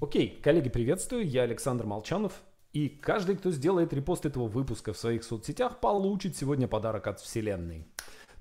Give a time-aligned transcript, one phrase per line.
[0.00, 2.32] Окей, коллеги, приветствую, я Александр Молчанов.
[2.72, 7.86] И каждый, кто сделает репост этого выпуска в своих соцсетях, получит сегодня подарок от Вселенной.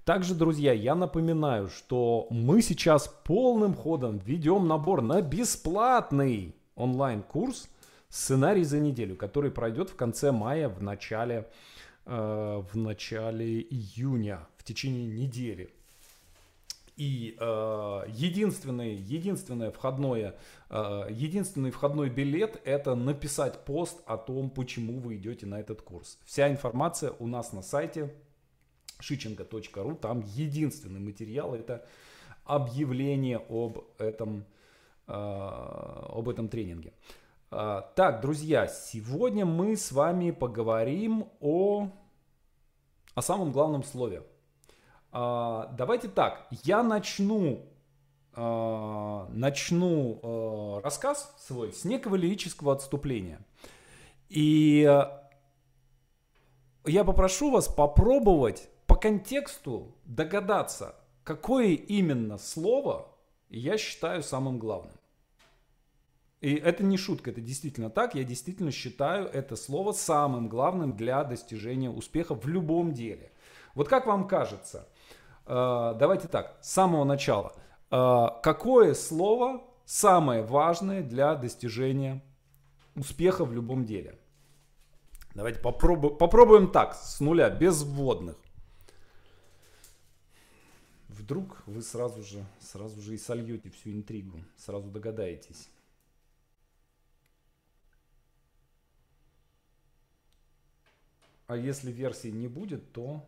[0.05, 7.67] Также, друзья, я напоминаю, что мы сейчас полным ходом ведем набор на бесплатный онлайн-курс
[8.07, 11.49] «Сценарий за неделю», который пройдет в конце мая, в начале,
[12.05, 15.73] э, в начале июня, в течение недели.
[16.99, 20.35] И э, единственный, единственное входное,
[20.69, 26.19] э, единственный входной билет это написать пост о том, почему вы идете на этот курс.
[26.25, 28.13] Вся информация у нас на сайте
[28.99, 29.95] шиченко.ру.
[29.95, 31.87] Там единственный материал это
[32.43, 34.43] объявление об этом,
[35.07, 36.91] э, об этом тренинге.
[37.49, 41.93] Э, так, друзья, сегодня мы с вами поговорим о,
[43.15, 44.23] о самом главном слове–
[45.11, 47.65] а, давайте так, я начну,
[48.33, 53.39] а, начну а, рассказ свой с некого лирического отступления.
[54.29, 54.81] И
[56.85, 63.07] я попрошу вас попробовать по контексту догадаться, какое именно слово
[63.49, 64.93] я считаю самым главным.
[66.41, 68.15] И это не шутка, это действительно так.
[68.15, 73.31] Я действительно считаю это слово самым главным для достижения успеха в любом деле.
[73.75, 74.87] Вот как вам кажется,
[75.49, 77.55] давайте так, с самого начала.
[77.91, 82.23] Э, какое слово самое важное для достижения
[82.95, 84.19] успеха в любом деле?
[85.33, 88.37] Давайте попробуем, попробуем так, с нуля, без вводных.
[91.07, 95.69] Вдруг вы сразу же, сразу же и сольете всю интригу, сразу догадаетесь.
[101.47, 103.25] А если версии не будет, то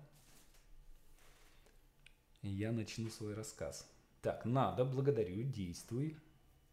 [2.50, 3.88] я начну свой рассказ.
[4.22, 6.18] Так, надо, благодарю, действуй,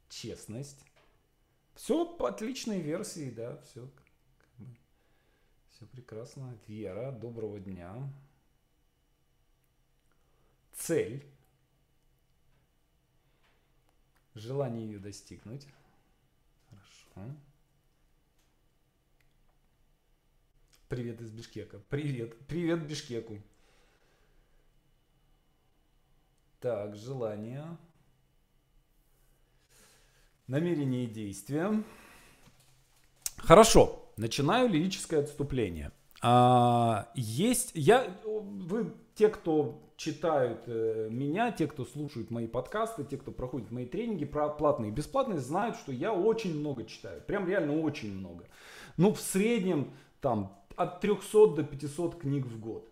[0.08, 0.84] честность.
[1.74, 3.88] Все по отличной версии, да, все,
[5.70, 6.58] все прекрасно.
[6.66, 7.94] Вера, доброго дня.
[10.74, 11.24] Цель.
[14.34, 15.66] Желание ее достигнуть.
[16.70, 17.34] Хорошо.
[20.88, 21.80] Привет из Бишкека.
[21.90, 22.38] Привет.
[22.46, 23.40] Привет Бишкеку.
[26.60, 27.64] Так, желание.
[30.48, 31.84] Намерение и действия.
[33.36, 35.92] Хорошо, начинаю лирическое отступление.
[36.20, 43.18] А, есть, я, вы, те, кто читают э, меня, те, кто слушают мои подкасты, те,
[43.18, 47.22] кто проходит мои тренинги, про платные и бесплатные, знают, что я очень много читаю.
[47.22, 48.46] Прям реально очень много.
[48.96, 52.88] Ну, в среднем там от 300 до 500 книг в год.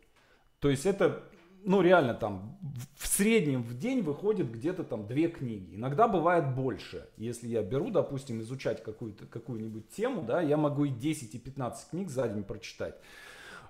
[0.60, 1.24] То есть это
[1.66, 2.58] ну реально там
[2.96, 5.74] в среднем в день выходит где-то там две книги.
[5.74, 7.08] Иногда бывает больше.
[7.16, 11.90] Если я беру, допустим, изучать какую-то, какую-нибудь тему, да, я могу и 10, и 15
[11.90, 12.94] книг за день прочитать.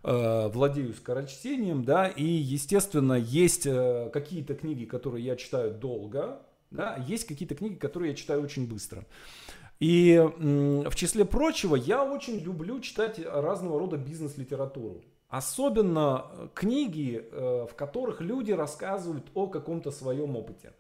[0.05, 7.03] Э, владею скорочтением, да, и, естественно, есть э, какие-то книги, которые я читаю долго, да,
[7.09, 9.07] есть какие-то книги, которые я читаю очень быстро.
[9.81, 15.03] И в числе прочего, я очень люблю читать разного рода бизнес-литературу.
[15.29, 20.73] Особенно э, книги, э, в которых люди рассказывают о каком-то своем опыте.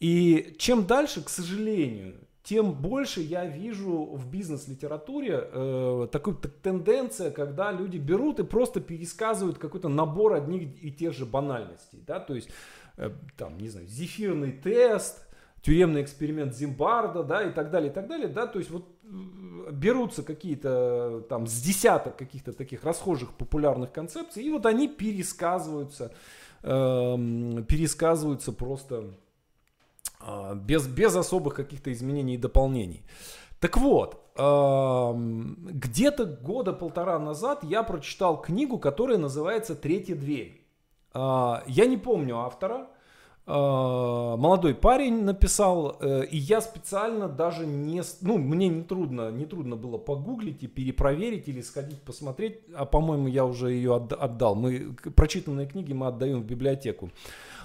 [0.00, 7.70] И чем дальше, к сожалению, тем больше я вижу в бизнес-литературе э, такую тенденция, когда
[7.70, 12.02] люди берут и просто пересказывают какой-то набор одних и тех же банальностей.
[12.06, 12.20] Да?
[12.20, 12.50] То есть,
[12.96, 15.26] э, там, не знаю, зефирный тест,
[15.62, 18.88] тюремный эксперимент Зимбарда, да, и так далее, и так далее, да, то есть вот
[19.70, 26.12] берутся какие-то там с десяток каких-то таких расхожих популярных концепций, и вот они пересказываются,
[26.62, 27.16] э,
[27.68, 29.10] пересказываются просто
[30.20, 33.02] э, без, без особых каких-то изменений и дополнений.
[33.58, 40.64] Так вот, э, где-то года полтора назад я прочитал книгу, которая называется «Третья дверь».
[41.14, 42.88] Э, я не помню автора,
[43.50, 49.76] молодой парень написал, э, и я специально даже не, ну, мне не трудно, не трудно
[49.76, 54.54] было погуглить и перепроверить или сходить посмотреть, а по-моему я уже ее отдал.
[54.54, 57.10] Мы прочитанные книги мы отдаем в библиотеку.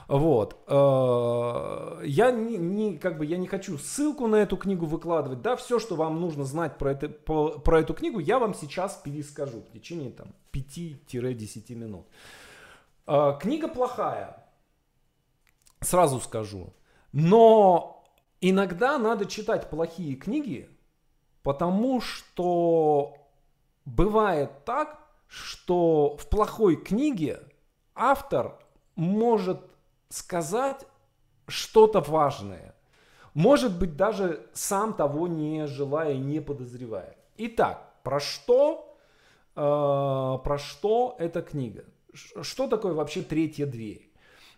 [0.08, 0.58] Вот.
[0.68, 5.42] Э, я не, не, как бы, я не хочу ссылку на эту книгу выкладывать.
[5.42, 9.00] Да, все, что вам нужно знать про, это, по, про эту книгу, я вам сейчас
[9.04, 12.06] перескажу в течение там, 5-10 минут.
[13.40, 14.45] Книга плохая
[15.86, 16.74] сразу скажу.
[17.12, 18.04] Но
[18.42, 20.70] иногда надо читать плохие книги,
[21.44, 23.16] потому что
[23.86, 27.40] бывает так, что в плохой книге
[27.94, 28.60] автор
[28.96, 29.62] может
[30.10, 30.86] сказать
[31.48, 32.74] что-то важное.
[33.34, 37.18] может быть даже сам того не желая и не подозревая.
[37.38, 38.98] Итак, про что,
[39.56, 41.84] э, про что эта книга?
[42.14, 44.10] Что такое вообще третья дверь?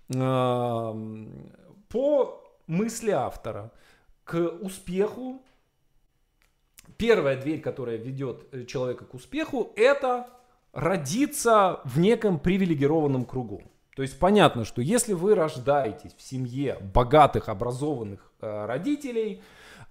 [0.09, 0.94] По
[2.68, 3.71] мысли автора,
[4.24, 5.42] к успеху,
[6.98, 10.27] первая дверь, которая ведет э, человека к успеху, это
[10.74, 13.62] родиться в неком привилегированном кругу.
[13.95, 19.42] То есть понятно, что если вы рождаетесь в семье богатых, образованных э, родителей,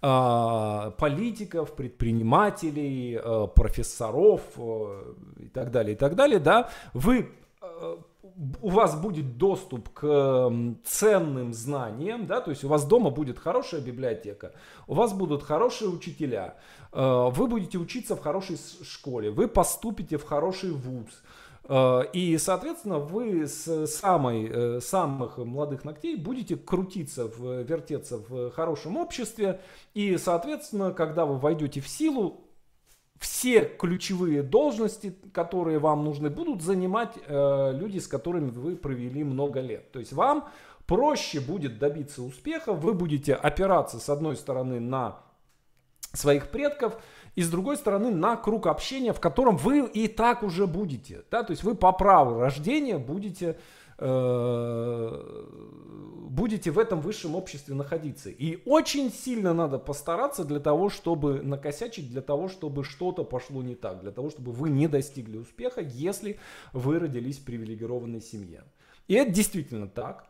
[0.00, 7.30] э, политиков, предпринимателей, э, профессоров э, и так далее, и так далее, да, вы
[7.60, 7.96] э,
[8.60, 10.52] у вас будет доступ к
[10.84, 14.52] ценным знаниям, да, то есть у вас дома будет хорошая библиотека,
[14.86, 16.56] у вас будут хорошие учителя,
[16.92, 21.22] э, вы будете учиться в хорошей школе, вы поступите в хороший вуз,
[21.68, 28.96] Э, и, соответственно, вы с самой, э, самых молодых ногтей будете крутиться, вертеться в хорошем
[28.96, 29.60] обществе.
[29.94, 32.45] И, соответственно, когда вы войдете в силу,
[33.20, 39.60] все ключевые должности, которые вам нужны, будут занимать э, люди, с которыми вы провели много
[39.60, 39.90] лет.
[39.92, 40.48] То есть вам
[40.86, 45.18] проще будет добиться успеха, вы будете опираться, с одной стороны, на
[46.12, 46.98] своих предков,
[47.34, 51.22] и с другой стороны на круг общения, в котором вы и так уже будете.
[51.30, 51.42] Да?
[51.42, 53.58] То есть вы по праву рождения будете,
[56.36, 58.28] будете в этом высшем обществе находиться.
[58.30, 63.74] И очень сильно надо постараться для того, чтобы накосячить, для того, чтобы что-то пошло не
[63.74, 66.38] так, для того, чтобы вы не достигли успеха, если
[66.72, 68.64] вы родились в привилегированной семье.
[69.08, 70.28] И это действительно так.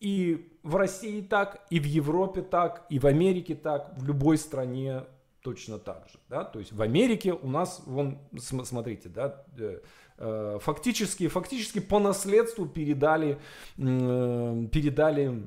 [0.00, 5.04] И в России так, и в Европе так, и в Америке так, в любой стране
[5.42, 6.18] точно так же.
[6.28, 6.44] Да?
[6.44, 9.80] То есть в Америке у нас, вон, смотрите, да, э, э,
[10.18, 13.38] фактически, фактически по наследству передали,
[13.76, 15.42] передали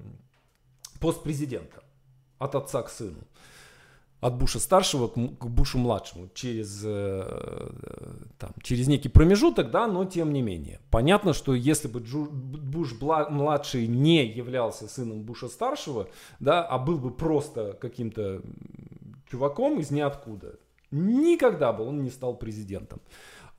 [0.99, 1.83] пост президента
[2.39, 3.19] от отца к сыну.
[4.21, 7.69] От Буша старшего к, Бушу младшему через, э,
[8.37, 10.79] там, через некий промежуток, да, но тем не менее.
[10.91, 16.07] Понятно, что если бы Буш младший не являлся сыном Буша старшего,
[16.39, 18.43] да, а был бы просто каким-то
[19.27, 20.59] чуваком из ниоткуда.
[20.91, 23.01] Никогда бы он не стал президентом.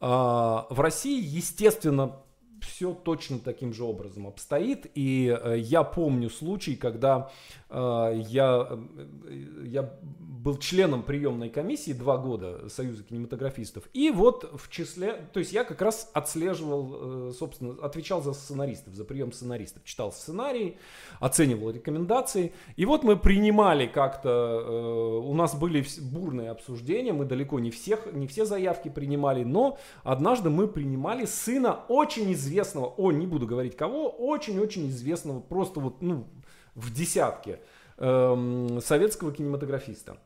[0.05, 2.17] А, в России, естественно,
[2.63, 4.87] все точно таким же образом обстоит.
[4.95, 7.31] И э, я помню случай, когда
[7.69, 13.85] э, я, э, я был членом приемной комиссии два года Союза кинематографистов.
[13.93, 19.05] И вот в числе, то есть я как раз отслеживал, собственно, отвечал за сценаристов, за
[19.05, 19.85] прием сценаристов.
[19.85, 20.79] Читал сценарии,
[21.21, 22.53] оценивал рекомендации.
[22.77, 28.27] И вот мы принимали как-то, у нас были бурные обсуждения, мы далеко не, всех, не
[28.27, 33.77] все заявки принимали, но однажды мы принимали сына очень известного известного, о, не буду говорить
[33.77, 36.27] кого, очень-очень известного, просто вот, ну,
[36.75, 37.61] в десятке
[37.97, 40.19] эм, советского кинематографиста.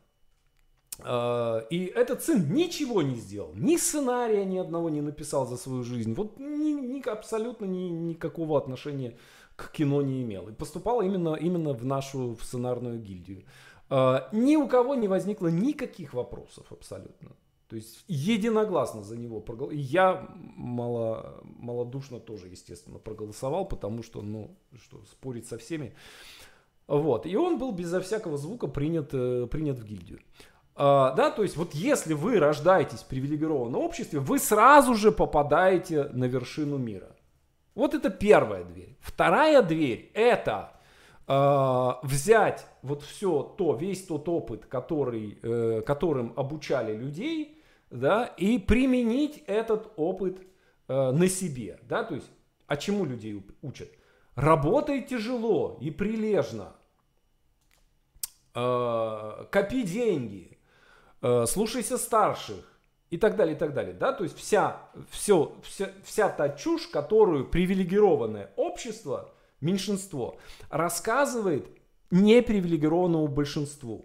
[1.05, 5.85] Э, и этот сын ничего не сделал, ни сценария ни одного не написал за свою
[5.85, 9.17] жизнь, вот ни, ни, абсолютно ни, никакого отношения
[9.55, 10.49] к кино не имел.
[10.49, 13.45] И поступал именно, именно в нашу в сценарную гильдию.
[13.91, 17.31] Э, ни у кого не возникло никаких вопросов абсолютно.
[17.69, 19.83] То есть единогласно за него проголосовал.
[19.83, 25.95] Я мало, малодушно тоже, естественно, проголосовал, потому что, ну, что, спорить со всеми.
[26.87, 27.27] Вот.
[27.27, 30.21] И он был безо всякого звука принят, э, принят в гильдию.
[30.77, 36.05] А, да, то есть вот если вы рождаетесь в привилегированном обществе, вы сразу же попадаете
[36.13, 37.17] на вершину мира.
[37.75, 38.97] Вот это первая дверь.
[39.01, 40.73] Вторая дверь это
[41.27, 47.56] э, взять вот все то, весь тот опыт, который, э, которым обучали людей,
[47.91, 50.41] да, и применить этот опыт
[50.89, 52.31] э, на себе, да, то есть,
[52.67, 53.91] а чему людей учат?
[54.35, 56.75] Работай тяжело и прилежно,
[58.55, 60.59] э, копи деньги,
[61.23, 62.79] э, слушайся старших
[63.11, 66.89] и так далее, и так далее, да, то есть вся, все, вся, вся та чушь,
[66.89, 70.39] которую привилегированное общество, меньшинство,
[70.71, 71.67] рассказывает
[72.11, 74.05] непривилегированному большинству,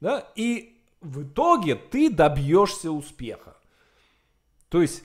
[0.00, 3.56] да, и в итоге ты добьешься успеха.
[4.68, 5.02] То есть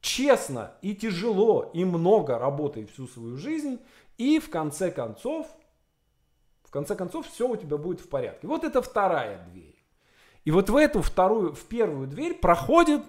[0.00, 3.80] честно и тяжело и много работай всю свою жизнь,
[4.16, 5.46] и в конце концов,
[6.64, 8.46] в конце концов все у тебя будет в порядке.
[8.46, 9.76] Вот это вторая дверь.
[10.44, 13.02] И вот в эту вторую, в первую дверь проходит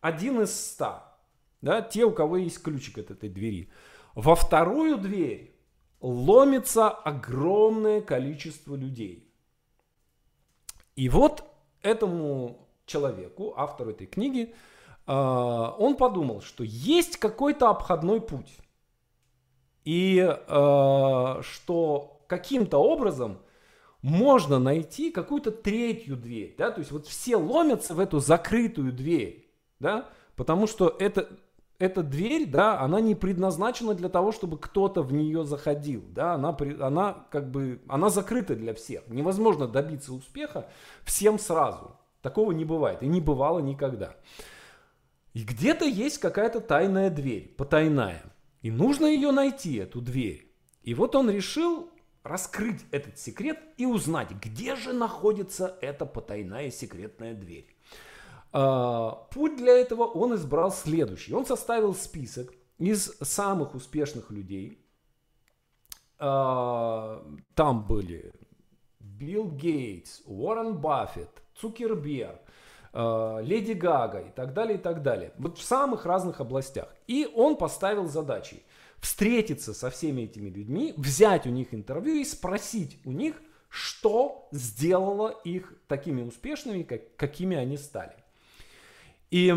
[0.00, 1.16] один из ста.
[1.60, 3.70] Да, те, у кого есть ключик от этой двери.
[4.14, 5.56] Во вторую дверь
[6.00, 9.31] ломится огромное количество людей.
[10.96, 11.44] И вот
[11.82, 14.54] этому человеку, автору этой книги,
[15.06, 18.58] а, он подумал, что есть какой-то обходной путь.
[19.84, 23.38] И а, что каким-то образом
[24.00, 29.48] можно найти какую-то третью дверь, да, то есть вот все ломятся в эту закрытую дверь,
[29.78, 31.28] да, потому что это,
[31.82, 36.56] эта дверь, да, она не предназначена для того, чтобы кто-то в нее заходил, да, она,
[36.80, 40.68] она как бы, она закрыта для всех, невозможно добиться успеха
[41.02, 44.14] всем сразу, такого не бывает и не бывало никогда.
[45.32, 48.22] И где-то есть какая-то тайная дверь, потайная,
[48.60, 50.54] и нужно ее найти, эту дверь.
[50.84, 51.90] И вот он решил
[52.22, 57.71] раскрыть этот секрет и узнать, где же находится эта потайная секретная дверь.
[58.52, 61.34] А, путь для этого он избрал следующий.
[61.34, 64.84] Он составил список из самых успешных людей.
[66.18, 68.32] А, там были
[69.00, 72.40] Билл Гейтс, Уоррен Баффет, Цукерберг,
[72.92, 75.32] а, Леди Гага и так далее, и так далее.
[75.38, 76.94] Вот в самых разных областях.
[77.06, 78.62] И он поставил задачи
[78.98, 85.28] встретиться со всеми этими людьми, взять у них интервью и спросить у них, что сделало
[85.44, 88.21] их такими успешными, как, какими они стали.
[89.32, 89.54] И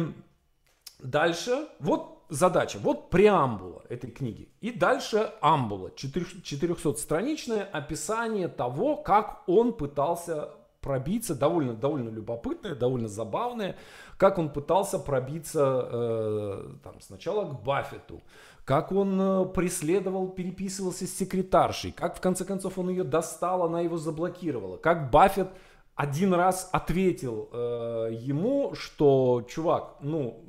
[1.00, 4.48] дальше, вот задача, вот преамбула этой книги.
[4.62, 13.76] И дальше амбула, 400-страничное описание того, как он пытался пробиться, довольно, довольно любопытное, довольно забавное,
[14.18, 18.22] как он пытался пробиться э, там, сначала к Баффету,
[18.64, 23.82] как он э, преследовал, переписывался с секретаршей, как в конце концов он ее достал, она
[23.82, 25.50] его заблокировала, как Баффет
[25.96, 30.44] один раз ответил э, ему, что, чувак, ну,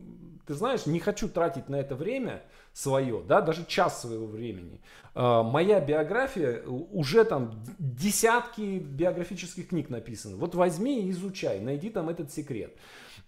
[0.46, 4.80] ты знаешь, не хочу тратить на это время свое, да, даже час своего времени.
[5.14, 10.36] Э, моя биография, уже там десятки биографических книг написано.
[10.36, 12.76] Вот возьми и изучай, найди там этот секрет.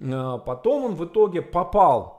[0.01, 2.19] Э, потом он в итоге попал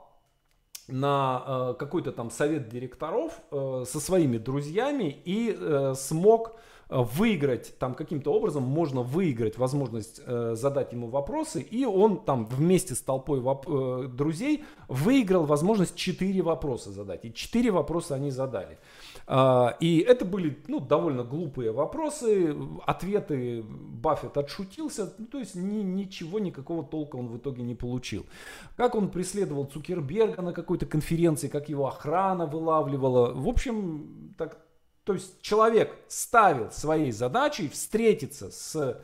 [0.88, 6.56] на э, какой-то там совет директоров э, со своими друзьями и э, смог
[6.90, 12.94] выиграть, там каким-то образом можно выиграть возможность э, задать ему вопросы, и он там вместе
[12.94, 18.78] с толпой воп- э, друзей выиграл возможность 4 вопроса задать, и 4 вопроса они задали.
[19.26, 25.82] А, и это были ну, довольно глупые вопросы, ответы Баффет отшутился, ну, то есть ни,
[25.82, 28.26] ничего, никакого толка он в итоге не получил.
[28.76, 33.32] Как он преследовал Цукерберга на какой-то конференции, как его охрана вылавливала.
[33.32, 34.58] В общем, так,
[35.04, 39.02] то есть человек ставил своей задачей встретиться с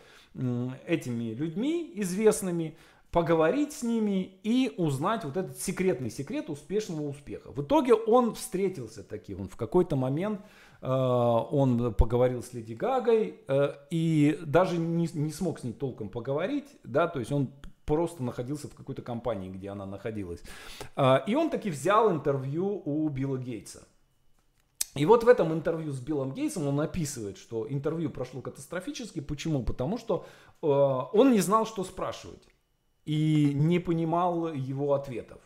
[0.86, 2.76] этими людьми известными,
[3.10, 7.50] поговорить с ними и узнать вот этот секретный секрет успешного успеха.
[7.50, 10.42] В итоге он встретился таки, он в какой-то момент
[10.82, 16.10] э, он поговорил с Леди Гагой э, и даже не, не смог с ней толком
[16.10, 17.50] поговорить, да, то есть он
[17.86, 20.42] просто находился в какой-то компании, где она находилась.
[20.94, 23.86] Э, и он таки взял интервью у Билла Гейтса.
[24.96, 29.20] И вот в этом интервью с Биллом Гейтсом он описывает, что интервью прошло катастрофически.
[29.20, 29.62] Почему?
[29.62, 30.26] Потому что
[30.62, 32.48] э, он не знал, что спрашивать
[33.04, 35.40] и не понимал его ответов.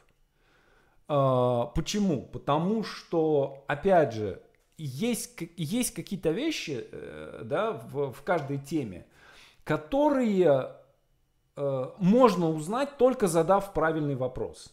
[1.12, 2.23] А, почему?
[2.23, 4.42] Потому что, опять же,
[4.78, 9.07] есть, есть какие-то вещи э, да, в, в каждой теме,
[9.64, 10.76] которые
[11.57, 14.73] э, можно узнать только задав правильный вопрос.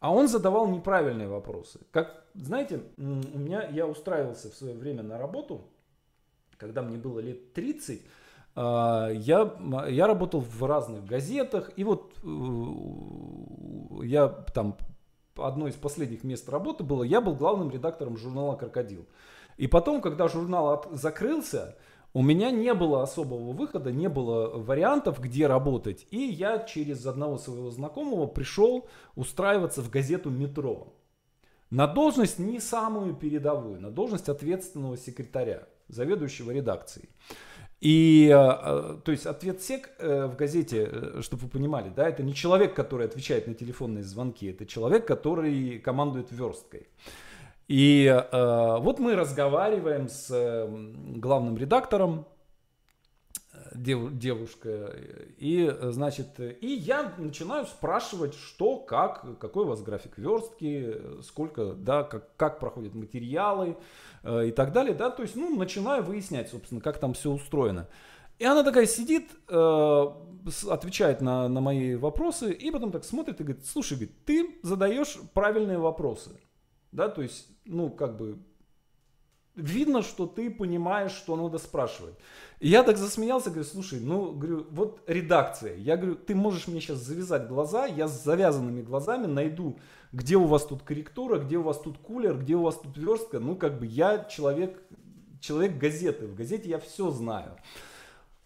[0.00, 1.80] А он задавал неправильные вопросы.
[1.90, 5.68] Как, знаете, у меня, я устраивался в свое время на работу,
[6.56, 8.02] когда мне было лет 30,
[8.54, 9.54] а, я,
[9.88, 14.76] я работал в разных газетах, и вот э, я там,
[15.36, 19.06] одно из последних мест работы было, я был главным редактором журнала «Крокодил».
[19.56, 21.76] И потом, когда журнал от, закрылся,
[22.14, 26.06] у меня не было особого выхода, не было вариантов, где работать.
[26.10, 30.97] И я через одного своего знакомого пришел устраиваться в газету «Метро».
[31.70, 37.10] На должность не самую передовую, на должность ответственного секретаря, заведующего редакцией.
[37.80, 42.22] И, э, э, то есть, ответ СЕК э, в газете, чтобы вы понимали, да, это
[42.22, 46.88] не человек, который отвечает на телефонные звонки, это человек, который командует версткой.
[47.68, 50.66] И вот мы разговариваем с
[51.16, 52.26] главным редактором,
[53.74, 54.94] дев, девушка,
[55.38, 62.02] и, значит, и я начинаю спрашивать, что, как, какой у вас график верстки, сколько, да,
[62.02, 63.76] как, как проходят материалы,
[64.22, 67.88] Э, и так далее, да, то есть, ну, начинаю выяснять, собственно, как там все устроено.
[68.38, 70.06] И она такая сидит, э,
[70.68, 75.18] отвечает на, на мои вопросы, и потом так смотрит и говорит, слушай, говорит, ты задаешь
[75.34, 76.30] правильные вопросы,
[76.92, 78.38] да, то есть, ну, как бы,
[79.58, 82.14] видно, что ты понимаешь, что надо спрашивать.
[82.60, 85.76] И я так засмеялся, говорю, слушай, ну, говорю, вот редакция.
[85.76, 89.78] Я говорю, ты можешь мне сейчас завязать глаза, я с завязанными глазами найду,
[90.12, 93.38] где у вас тут корректура, где у вас тут кулер, где у вас тут верстка.
[93.38, 94.82] Ну, как бы я человек
[95.40, 96.26] человек газеты.
[96.26, 97.56] В газете я все знаю.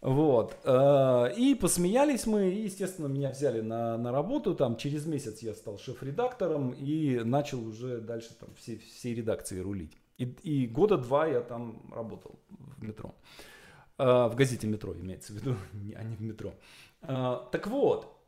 [0.00, 0.56] Вот.
[0.64, 4.54] Э, и посмеялись мы, и, естественно, меня взяли на, на работу.
[4.54, 9.96] Там через месяц я стал шеф-редактором и начал уже дальше там все, все редакции рулить.
[10.22, 13.14] И, и года два я там работал в метро.
[13.98, 15.56] Э, в газете «Метро» имеется в виду,
[15.96, 16.54] а не в метро.
[17.02, 18.18] Э, так вот,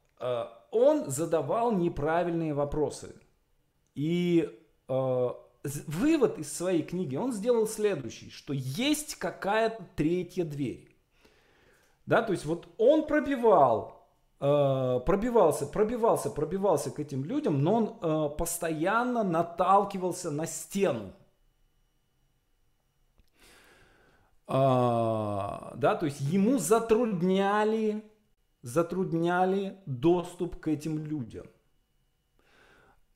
[0.71, 3.15] он задавал неправильные вопросы.
[3.95, 4.49] И
[4.87, 10.97] вывод из своей книги он сделал следующий, что есть какая-то третья дверь.
[12.07, 14.09] Да, то есть вот он пробивал,
[14.41, 21.13] э, пробивался, пробивался, пробивался к этим людям, но он э, постоянно наталкивался на стену.
[23.53, 28.05] А, да, то есть ему затрудняли,
[28.63, 31.47] затрудняли доступ к этим людям.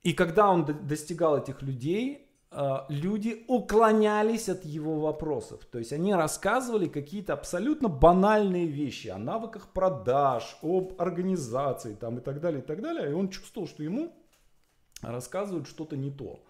[0.01, 5.65] И когда он достигал этих людей, Э, люди уклонялись от его вопросов.
[5.65, 12.21] То есть они рассказывали какие-то абсолютно банальные вещи о навыках продаж, об организации там, и
[12.21, 13.11] так далее, и так далее.
[13.11, 14.13] И он чувствовал, что ему
[15.01, 16.43] рассказывают что-то не то.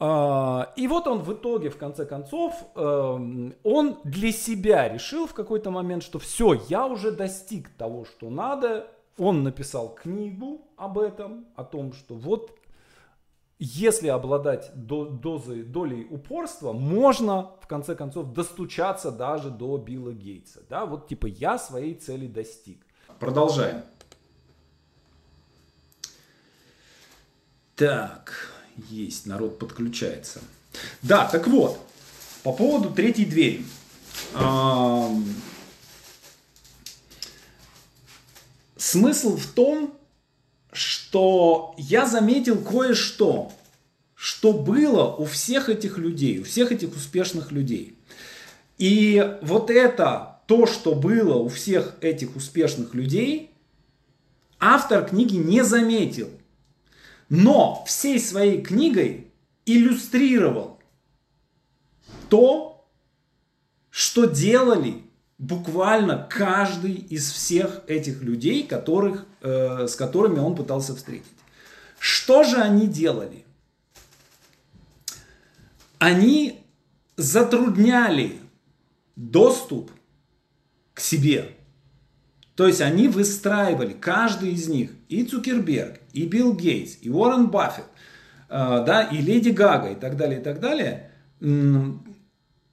[0.00, 5.34] А, и вот он в итоге, в конце концов, эм, он для себя решил в
[5.34, 8.88] какой-то момент, что все, я уже достиг того, что надо.
[9.16, 12.58] Он написал книгу об этом, о том, что вот
[13.58, 20.62] если обладать дозой, долей упорства, можно в конце концов достучаться даже до Билла Гейтса.
[20.68, 22.86] Да, вот типа я своей цели достиг.
[23.18, 23.82] Продолжаем.
[27.74, 28.32] Так,
[28.88, 30.40] есть, народ подключается.
[31.02, 31.78] Да, так вот,
[32.42, 33.64] по поводу третьей двери.
[38.76, 39.94] Смысл в том,
[40.72, 43.52] что я заметил кое-что,
[44.14, 47.96] что было у всех этих людей, у всех этих успешных людей.
[48.78, 53.50] И вот это, то, что было у всех этих успешных людей,
[54.58, 56.30] автор книги не заметил.
[57.28, 59.26] Но всей своей книгой
[59.66, 60.80] иллюстрировал
[62.28, 62.88] то,
[63.90, 65.02] что делали
[65.38, 71.26] буквально каждый из всех этих людей, которых, э, с которыми он пытался встретить.
[71.98, 73.44] Что же они делали?
[75.98, 76.64] Они
[77.16, 78.38] затрудняли
[79.16, 79.90] доступ
[80.94, 81.54] к себе.
[82.54, 87.86] То есть они выстраивали, каждый из них, и Цукерберг, и Билл Гейтс, и Уоррен Баффет,
[88.48, 91.10] э, да, и Леди Гага, и так далее, и так далее,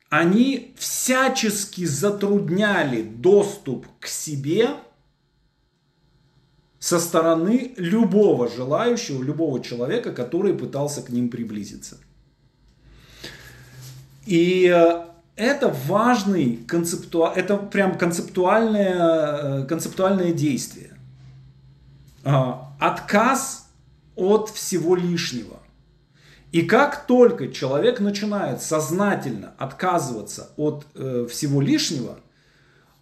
[0.09, 4.69] они всячески затрудняли доступ к себе
[6.79, 11.97] со стороны любого желающего, любого человека, который пытался к ним приблизиться.
[14.25, 15.05] И э,
[15.35, 20.91] это важный концептуал, это прям концептуальное, э, концептуальное действие.
[22.79, 23.69] Отказ
[24.15, 25.59] от всего лишнего.
[26.51, 32.19] И как только человек начинает сознательно отказываться от э, всего лишнего,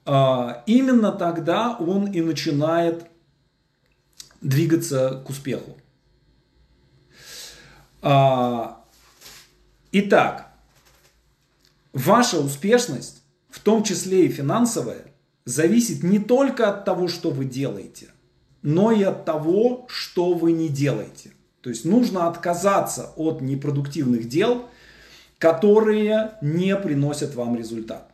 [0.06, 3.06] э, именно тогда он и начинает
[4.42, 5.78] двигаться к успеху.
[8.02, 8.70] Э,
[9.92, 10.52] итак,
[11.94, 15.14] ваша успешность, в том числе и финансовая,
[15.46, 18.10] зависит не только от того, что вы делаете,
[18.64, 21.32] но и от того, что вы не делаете.
[21.62, 24.66] То есть нужно отказаться от непродуктивных дел,
[25.38, 28.10] которые не приносят вам результат.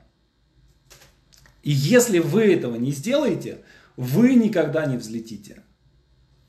[1.63, 3.59] И если вы этого не сделаете,
[3.95, 5.61] вы никогда не взлетите.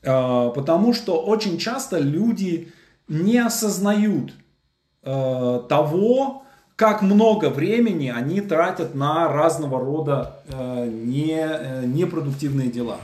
[0.03, 2.71] А, потому что очень часто люди
[3.07, 4.33] не осознают
[5.03, 6.43] а, того,
[6.75, 12.97] как много времени они тратят на разного рода а, э, непродуктивные дела.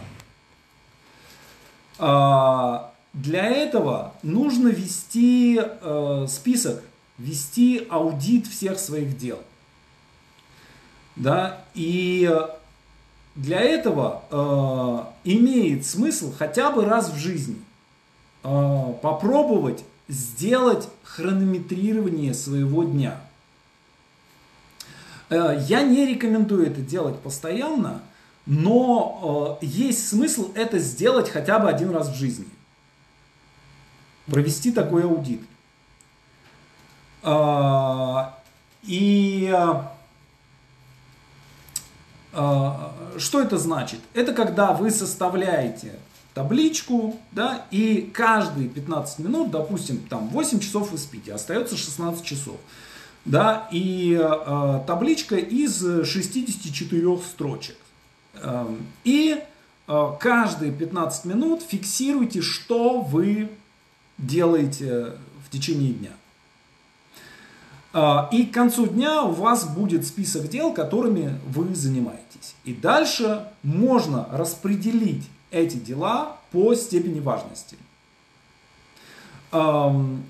[3.18, 6.84] Для этого нужно вести э, список,
[7.18, 9.40] вести аудит всех своих дел.
[11.16, 12.30] Да, и
[13.34, 17.60] для этого э, имеет смысл хотя бы раз в жизни
[18.44, 23.20] э, попробовать сделать хронометрирование своего дня.
[25.30, 28.02] Я не рекомендую это делать постоянно,
[28.48, 32.48] но э, есть смысл это сделать хотя бы один раз в жизни
[34.26, 35.42] провести такой аудит.
[37.24, 38.38] А,
[38.84, 39.54] и
[42.34, 44.00] а, что это значит?
[44.14, 45.94] Это когда вы составляете
[46.34, 52.58] табличку, да, и каждые 15 минут, допустим, там 8 часов вы спите, остается 16 часов.
[53.26, 57.76] да, и э, табличка из 64 строчек.
[58.42, 59.42] Э, и
[59.88, 63.50] э, каждые 15 минут фиксируйте, что вы
[64.18, 65.14] делаете
[65.46, 66.12] в течение дня.
[67.94, 72.56] Э, и к концу дня у вас будет список дел, которыми вы занимаетесь.
[72.64, 77.78] И дальше можно распределить эти дела по степени важности.
[79.52, 80.26] Эм,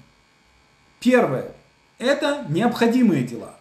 [1.00, 1.52] первое
[1.98, 3.56] это необходимые дела.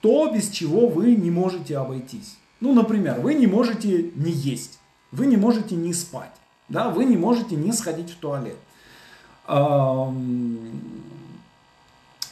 [0.00, 2.36] То, без чего вы не можете обойтись.
[2.60, 4.78] Ну, например, вы не можете не есть,
[5.12, 6.32] вы не можете не спать,
[6.68, 8.56] да, вы не можете не сходить в туалет.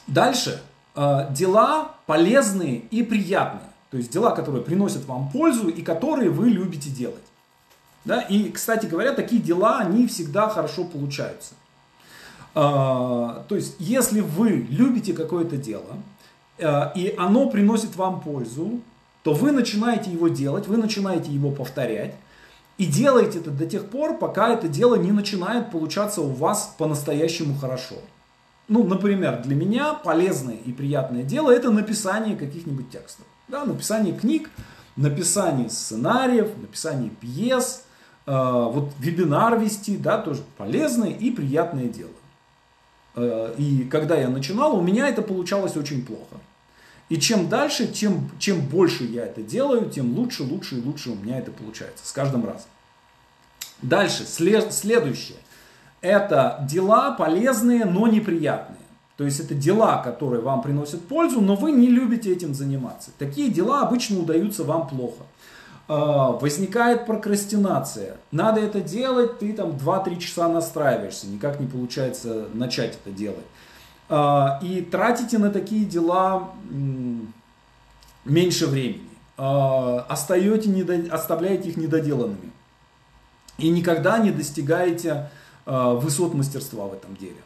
[0.06, 0.62] Дальше.
[0.94, 3.70] А, дела полезные и приятные.
[3.90, 7.22] То есть дела, которые приносят вам пользу и которые вы любите делать.
[8.04, 8.20] Да?
[8.22, 11.54] И, кстати говоря, такие дела, они всегда хорошо получаются.
[12.54, 15.96] А, то есть, если вы любите какое-то дело,
[16.58, 18.80] э, и оно приносит вам пользу,
[19.22, 22.14] то вы начинаете его делать, вы начинаете его повторять,
[22.78, 27.56] и делаете это до тех пор, пока это дело не начинает получаться у вас по-настоящему
[27.56, 27.96] хорошо.
[28.68, 33.26] Ну, например, для меня полезное и приятное дело это написание каких-нибудь текстов.
[33.48, 34.50] Да, написание книг,
[34.96, 37.84] написание сценариев, написание пьес,
[38.26, 42.10] э, вот вебинар вести, да, тоже полезное и приятное дело.
[43.14, 46.36] Э, и когда я начинал, у меня это получалось очень плохо.
[47.12, 51.14] И чем дальше, тем, чем больше я это делаю, тем лучше, лучше и лучше у
[51.14, 52.70] меня это получается с каждым разом.
[53.82, 55.36] Дальше, след, следующее.
[56.00, 58.78] Это дела полезные, но неприятные.
[59.18, 63.10] То есть это дела, которые вам приносят пользу, но вы не любите этим заниматься.
[63.18, 65.24] Такие дела обычно удаются вам плохо.
[65.88, 68.16] А, возникает прокрастинация.
[68.30, 73.44] Надо это делать, ты там 2-3 часа настраиваешься, никак не получается начать это делать.
[74.14, 76.50] А, и тратите на такие дела
[78.26, 79.08] меньше времени.
[79.38, 82.52] А, остаете, оставляете их недоделанными.
[83.56, 85.30] И никогда не достигаете
[85.64, 87.40] высот мастерства в этом деле.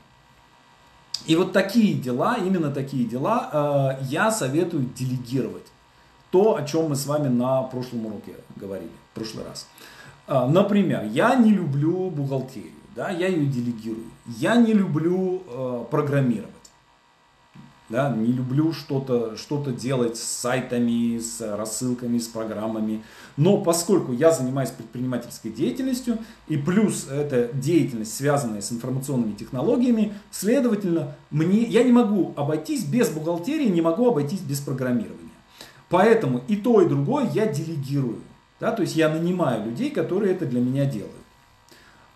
[1.26, 5.66] И вот такие дела, именно такие дела я советую делегировать
[6.30, 9.68] то, о чем мы с вами на прошлом уроке говорили, в прошлый раз.
[10.26, 14.10] А, например, я не люблю бухгалтерию, да, я ее делегирую.
[14.26, 16.55] Я не люблю программировать.
[17.88, 23.04] Да, не люблю что-то что делать с сайтами, с рассылками, с программами.
[23.36, 26.18] Но поскольку я занимаюсь предпринимательской деятельностью,
[26.48, 33.08] и плюс эта деятельность, связанная с информационными технологиями, следовательно, мне, я не могу обойтись без
[33.08, 35.30] бухгалтерии, не могу обойтись без программирования.
[35.88, 38.18] Поэтому и то, и другое я делегирую.
[38.58, 41.12] Да, то есть я нанимаю людей, которые это для меня делают.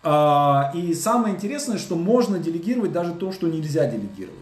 [0.03, 4.40] А, и самое интересное, что можно делегировать даже то, что нельзя делегировать.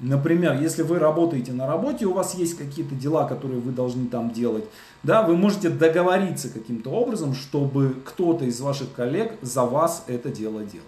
[0.00, 4.30] Например, если вы работаете на работе, у вас есть какие-то дела, которые вы должны там
[4.30, 4.64] делать,
[5.02, 10.64] да, вы можете договориться каким-то образом, чтобы кто-то из ваших коллег за вас это дело
[10.64, 10.86] делал.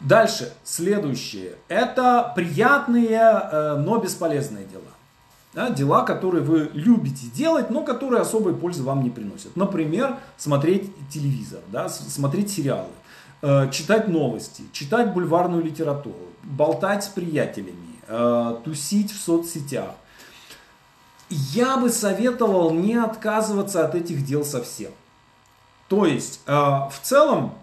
[0.00, 1.54] Дальше, следующее.
[1.68, 4.82] Это приятные, э, но бесполезные дела.
[5.54, 9.56] Да, дела, которые вы любите делать, но которые особой пользы вам не приносят.
[9.56, 12.90] Например, смотреть телевизор, да, смотреть сериалы,
[13.40, 19.90] э, читать новости, читать бульварную литературу, болтать с приятелями, э, тусить в соцсетях.
[21.28, 24.92] Я бы советовал не отказываться от этих дел совсем.
[25.88, 27.54] То есть, э, в целом,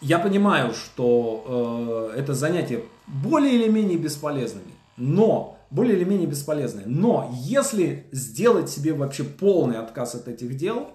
[0.00, 6.86] я понимаю, что э, это занятие более или менее бесполезными, но более или менее бесполезные.
[6.86, 10.88] Но если сделать себе вообще полный отказ от этих дел,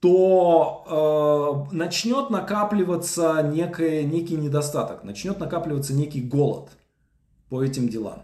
[0.00, 6.70] то э, начнет накапливаться некое, некий недостаток, начнет накапливаться некий голод
[7.48, 8.22] по этим делам.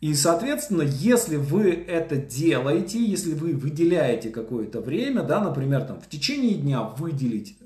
[0.00, 6.08] И, соответственно, если вы это делаете, если вы выделяете какое-то время, да, например, там, в
[6.08, 7.56] течение дня выделить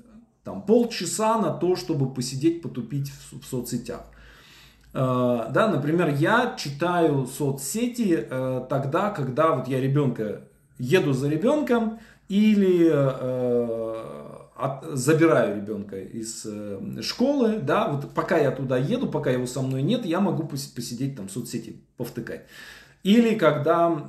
[0.43, 4.03] там, полчаса на то, чтобы посидеть, потупить в, в соцсетях–
[4.93, 10.41] Э, да, например, я читаю соцсети э, тогда, когда вот я ребенка
[10.77, 18.51] еду за ребенком или э, от, забираю ребенка из э, школы, да, вот пока я
[18.51, 22.45] туда еду, пока его со мной нет, я могу посидеть там в соцсети, повтыкать.
[23.03, 24.05] Или когда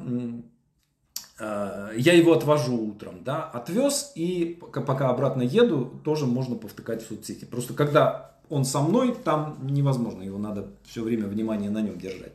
[1.38, 7.08] э, я его отвожу утром, да, отвез и пока обратно еду, тоже можно повтыкать в
[7.08, 7.46] соцсети.
[7.46, 12.32] Просто когда он со мной, там невозможно, его надо все время внимание на нем держать.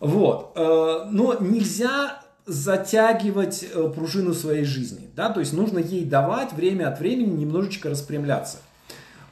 [0.00, 0.52] Вот.
[0.56, 6.88] Э, но нельзя затягивать э, пружину своей жизни, да, то есть нужно ей давать время
[6.88, 8.58] от времени немножечко распрямляться.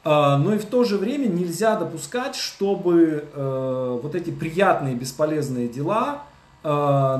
[0.03, 5.69] А, но и в то же время нельзя допускать, чтобы э, вот эти приятные бесполезные
[5.69, 6.23] дела
[6.63, 6.67] э,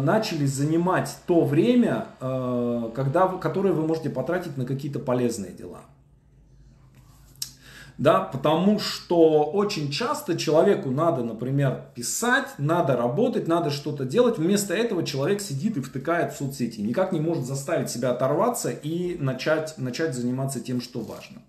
[0.03, 5.79] начали занимать то время, когда, которое вы можете потратить на какие-то полезные дела.
[7.97, 14.37] Да, потому что очень часто человеку надо, например, писать, надо работать, надо что-то делать.
[14.37, 16.81] Вместо этого человек сидит и втыкает в соцсети.
[16.81, 21.41] Никак не может заставить себя оторваться и начать, начать заниматься тем, что важно.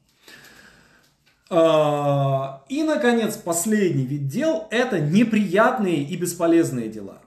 [1.51, 7.19] А, и, наконец, последний вид дел– это неприятные и бесполезные дела.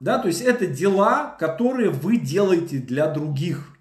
[0.00, 3.76] Да, то есть это дела, которые вы делаете для других.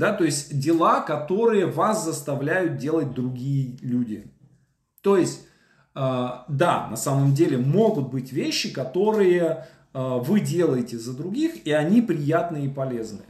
[0.00, 4.32] Да, то есть дела, которые вас заставляют делать другие люди.
[5.02, 5.46] То есть,
[5.94, 11.72] э, да, на самом деле могут быть вещи, которые э, вы делаете за других, и
[11.72, 13.28] они приятные и полезные.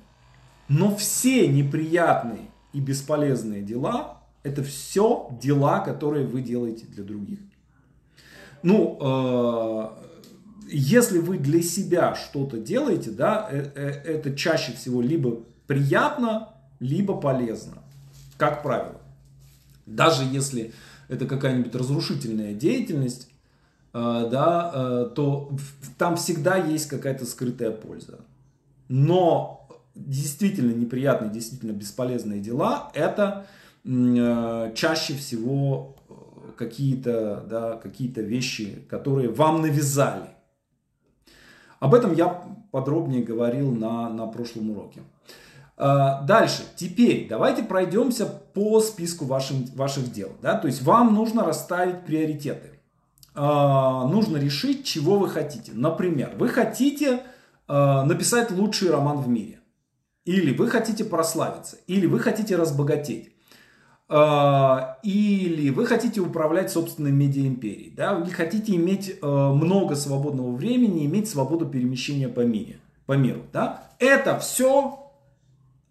[0.69, 7.41] Но все неприятные и бесполезные дела это все дела, которые вы делаете для других.
[8.63, 9.89] Ну, э,
[10.69, 16.50] если вы для себя что-то делаете, да, э, э, это чаще всего либо приятно,
[16.81, 17.83] либо полезно,
[18.37, 19.01] как правило.
[19.87, 20.73] Даже если
[21.09, 23.29] это какая-нибудь разрушительная деятельность,
[23.93, 25.57] э, да, э, то
[25.99, 28.21] там всегда есть какая-то скрытая польза.
[28.89, 33.47] Но действительно неприятные, действительно бесполезные дела, это
[33.85, 35.97] Э, чаще всего
[36.57, 40.29] какие-то да, какие вещи, которые вам навязали.
[41.79, 45.01] Об этом я подробнее говорил на, на прошлом уроке.
[45.81, 50.33] Э, дальше, теперь давайте пройдемся по списку вашим, ваших дел.
[50.43, 50.55] Да?
[50.57, 52.77] То есть вам нужно расставить приоритеты.
[53.33, 55.71] Нужно решить, чего вы хотите.
[55.73, 57.23] Например, вы хотите
[57.69, 59.61] написать лучший роман в мире.
[60.25, 61.77] Или вы хотите прославиться.
[61.87, 63.33] Или вы хотите разбогатеть.
[64.09, 71.31] А, или вы хотите управлять собственной медиа-империей, да, вы хотите иметь много свободного времени, иметь
[71.31, 73.43] свободу перемещения по, мире, по миру.
[73.53, 73.93] Да?
[74.01, 75.00] Это все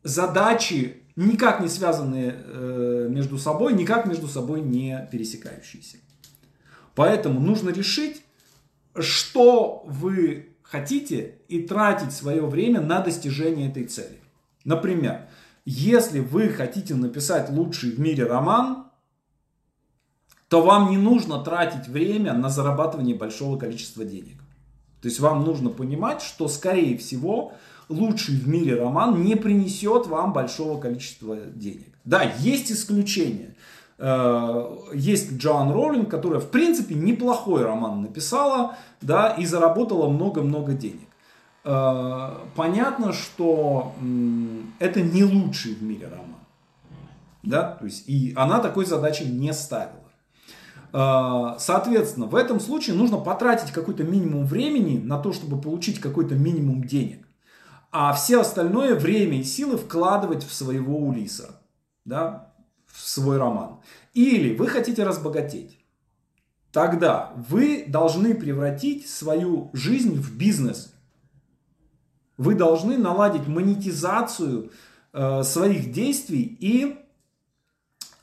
[0.04, 5.98] задачи, никак не связанные э, между собой, никак между собой не пересекающиеся.
[6.96, 8.22] Поэтому нужно решить,
[8.98, 14.20] что вы хотите и тратить свое время на достижение этой цели.
[14.66, 15.28] Например,
[15.66, 18.86] если вы хотите написать лучший в мире роман,
[20.48, 24.38] то вам не нужно тратить время на зарабатывание большого количества денег.
[25.02, 27.54] То есть вам нужно понимать, что скорее всего
[27.90, 31.88] лучший в мире роман не принесет вам большого количества денег.
[32.06, 33.56] Да, есть исключения.
[33.98, 41.10] Э, есть Джоан Роулинг, которая в принципе неплохой роман написала, да, и заработала много-много денег.
[41.66, 43.94] Э, понятно, что
[44.80, 46.36] это не лучший в мире роман.
[47.44, 47.78] Да?
[47.80, 49.96] То есть, и она такой задачи не ставила.
[50.94, 56.36] Э, соответственно, в этом случае нужно потратить какой-то минимум времени на то, чтобы получить какой-то
[56.36, 57.29] минимум денег.
[57.92, 61.62] А все остальное время и силы вкладывать в своего Улиса.
[62.06, 62.54] Да?
[62.86, 63.80] В свой роман.
[64.14, 65.78] Или вы хотите разбогатеть.
[66.72, 70.94] Тогда вы должны превратить свою жизнь в бизнес–
[72.40, 74.72] вы должны наладить монетизацию
[75.12, 76.98] э, своих действий и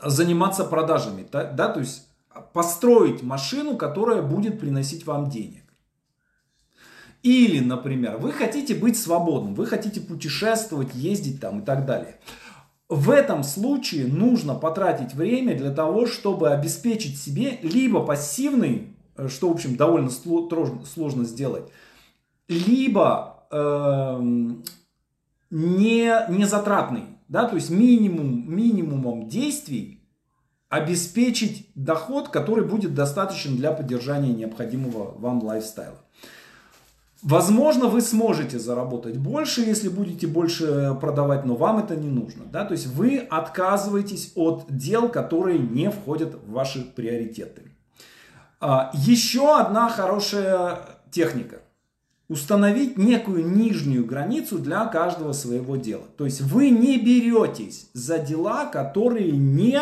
[0.03, 1.29] заниматься продажами.
[1.31, 2.09] Да, да, то есть
[2.55, 5.65] построить машину, которая будет приносить вам денег.
[7.23, 12.17] Или, например, вы хотите быть свободным, вы хотите путешествовать, ездить там и так далее.
[12.89, 19.49] В этом случае нужно потратить время для того, чтобы обеспечить себе либо пассивный, э, что,
[19.49, 21.65] в общем, довольно сложно сделать,
[22.49, 24.21] либо э,
[25.51, 27.05] не, не затратный.
[27.29, 27.49] Да?
[27.49, 30.01] То есть минимум, минимумом действий
[30.69, 35.99] обеспечить доход, который будет достаточен для поддержания необходимого вам лайфстайла.
[37.27, 42.45] Возможно, вы сможете заработать больше, если будете больше продавать, но вам это не нужно.
[42.45, 42.65] Да?
[42.65, 47.73] То есть вы отказываетесь от дел, которые не входят в ваши приоритеты.
[48.61, 50.79] А, еще одна хорошая
[51.11, 51.63] техника
[52.29, 56.05] установить некую нижнюю границу для каждого своего дела.
[56.17, 59.81] То есть вы не беретесь за дела, которые не,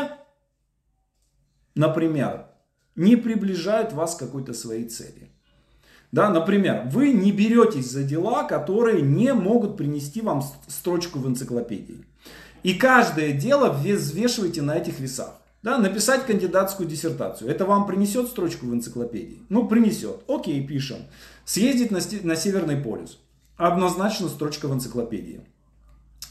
[1.74, 2.46] например,
[2.96, 5.33] не приближают вас к какой-то своей цели.
[6.14, 12.04] Да, например, вы не беретесь за дела, которые не могут принести вам строчку в энциклопедии.
[12.62, 15.32] И каждое дело взвешиваете на этих весах.
[15.64, 17.50] Да, написать кандидатскую диссертацию.
[17.50, 19.42] Это вам принесет строчку в энциклопедии?
[19.48, 20.20] Ну, принесет.
[20.28, 20.98] Окей, пишем.
[21.44, 23.18] Съездить на, на Северный полюс.
[23.56, 25.40] Однозначно строчка в энциклопедии.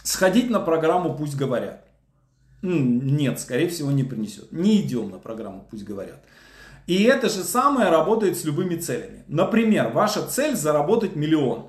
[0.02, 1.86] Сходить на программу «Пусть говорят».
[2.62, 4.50] Нет, скорее всего, не принесет.
[4.54, 6.24] Не идем на программу, пусть говорят.
[6.88, 9.24] И это же самое работает с любыми целями.
[9.28, 11.68] Например, ваша цель заработать миллион.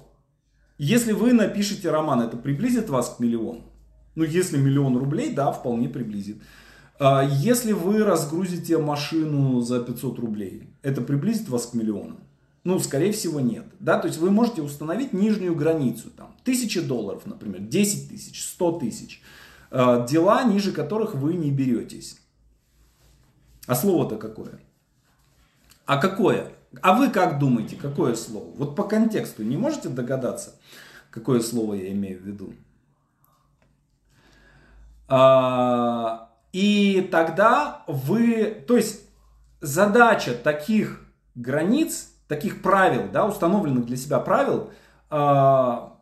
[0.77, 3.63] Если вы напишете роман, это приблизит вас к миллиону?
[4.17, 6.43] Ну, если миллион рублей, да, вполне приблизит.
[6.99, 12.17] А если вы разгрузите машину за 500 рублей, это приблизит вас к миллиону?
[12.65, 13.67] Ну, скорее всего, нет.
[13.79, 13.99] Да?
[13.99, 16.11] То есть вы можете установить нижнюю границу.
[16.11, 19.23] Там, тысячи долларов, например, 10 тысяч, 100 тысяч.
[19.71, 22.19] А, дела, ниже которых вы не беретесь.
[23.67, 24.61] А слово-то какое?
[25.87, 26.53] А какое?
[26.83, 28.51] А вы как думаете, какое слово?
[28.57, 30.55] Вот по контексту не можете догадаться,
[31.11, 32.55] какое слово я имею в виду?
[35.07, 39.03] А, и тогда вы, то есть
[39.61, 44.71] задача таких границ, таких правил, да, установленных для себя правил,
[45.11, 45.99] а,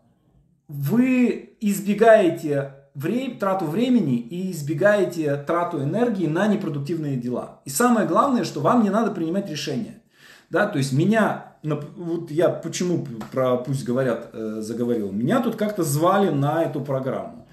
[0.68, 7.60] вы избегаете время, трату времени и избегаете трату энергии на непродуктивные дела.
[7.64, 10.02] И самое главное, что вам не надо принимать решения.
[10.50, 15.82] Да, то есть меня, вот я почему про пусть говорят э, заговорил, меня тут как-то
[15.82, 17.48] звали на эту программу.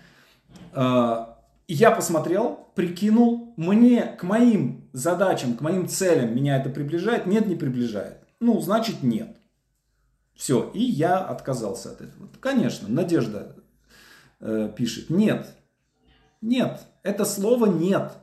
[0.74, 1.26] Э,
[1.68, 7.26] я посмотрел, прикинул, мне к моим задачам, к моим целям меня это приближает?
[7.26, 8.18] Нет, не приближает.
[8.40, 9.38] Ну, значит нет.
[10.36, 12.30] Все, и я отказался от этого.
[12.40, 13.56] Конечно, Надежда
[14.40, 15.10] э, пишет.
[15.10, 15.56] Нет,
[16.42, 18.14] нет, это слово нет.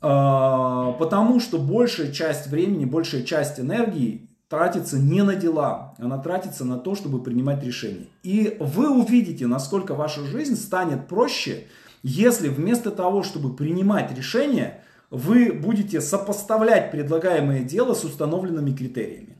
[0.00, 6.64] Э, потому что большая часть времени, большая часть энергии тратится не на дела, она тратится
[6.64, 8.08] на то, чтобы принимать решения.
[8.22, 11.68] И вы увидите, насколько ваша жизнь станет проще,
[12.02, 19.38] если вместо того, чтобы принимать решения, вы будете сопоставлять предлагаемое дело с установленными критериями.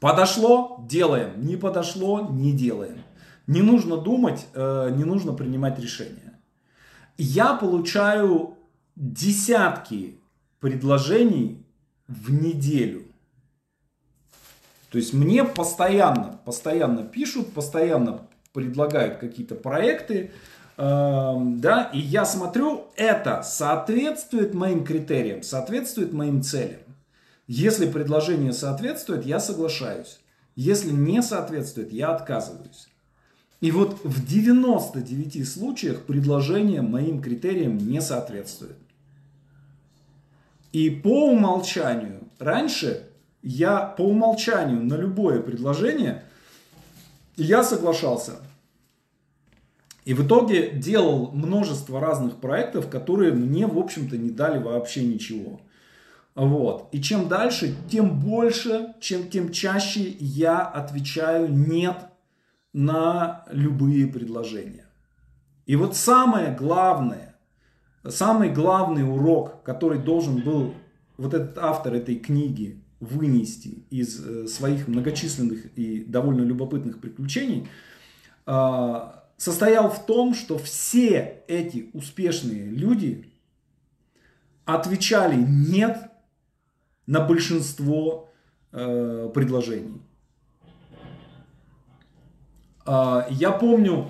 [0.00, 3.02] Подошло– делаем, не подошло– не делаем.
[3.46, 6.38] Не нужно думать, э, не нужно принимать решения.
[7.16, 8.56] Я получаю
[8.96, 10.20] десятки
[10.60, 11.64] предложений
[12.06, 13.04] в неделю.
[14.90, 20.32] То есть мне постоянно, постоянно пишут, постоянно предлагают какие-то проекты,
[20.76, 26.80] э, да, и я смотрю, это соответствует моим критериям, соответствует моим целям.
[27.46, 30.20] Если предложение соответствует, я соглашаюсь.
[30.56, 32.89] Если не соответствует, я отказываюсь.
[33.60, 38.76] И вот в 99 случаях предложение моим критериям не соответствует.
[40.72, 43.08] И по умолчанию, раньше
[43.42, 46.24] я по умолчанию на любое предложение,
[47.36, 48.36] я соглашался.
[50.06, 55.60] И в итоге делал множество разных проектов, которые мне, в общем-то, не дали вообще ничего.
[56.34, 56.88] Вот.
[56.92, 62.09] И чем дальше, тем больше, чем, тем чаще я отвечаю «нет»
[62.72, 64.86] на любые предложения.
[65.66, 67.36] И вот самое главное,
[68.08, 70.74] самый главный урок, который должен был
[71.16, 77.68] вот этот автор этой книги вынести из э, своих многочисленных и довольно любопытных приключений,
[78.46, 83.32] а, состоял в том, что все эти успешные люди
[84.64, 86.10] отвечали «нет»
[87.06, 88.30] на большинство
[88.72, 90.02] э, предложений.
[92.92, 94.08] А, я помню,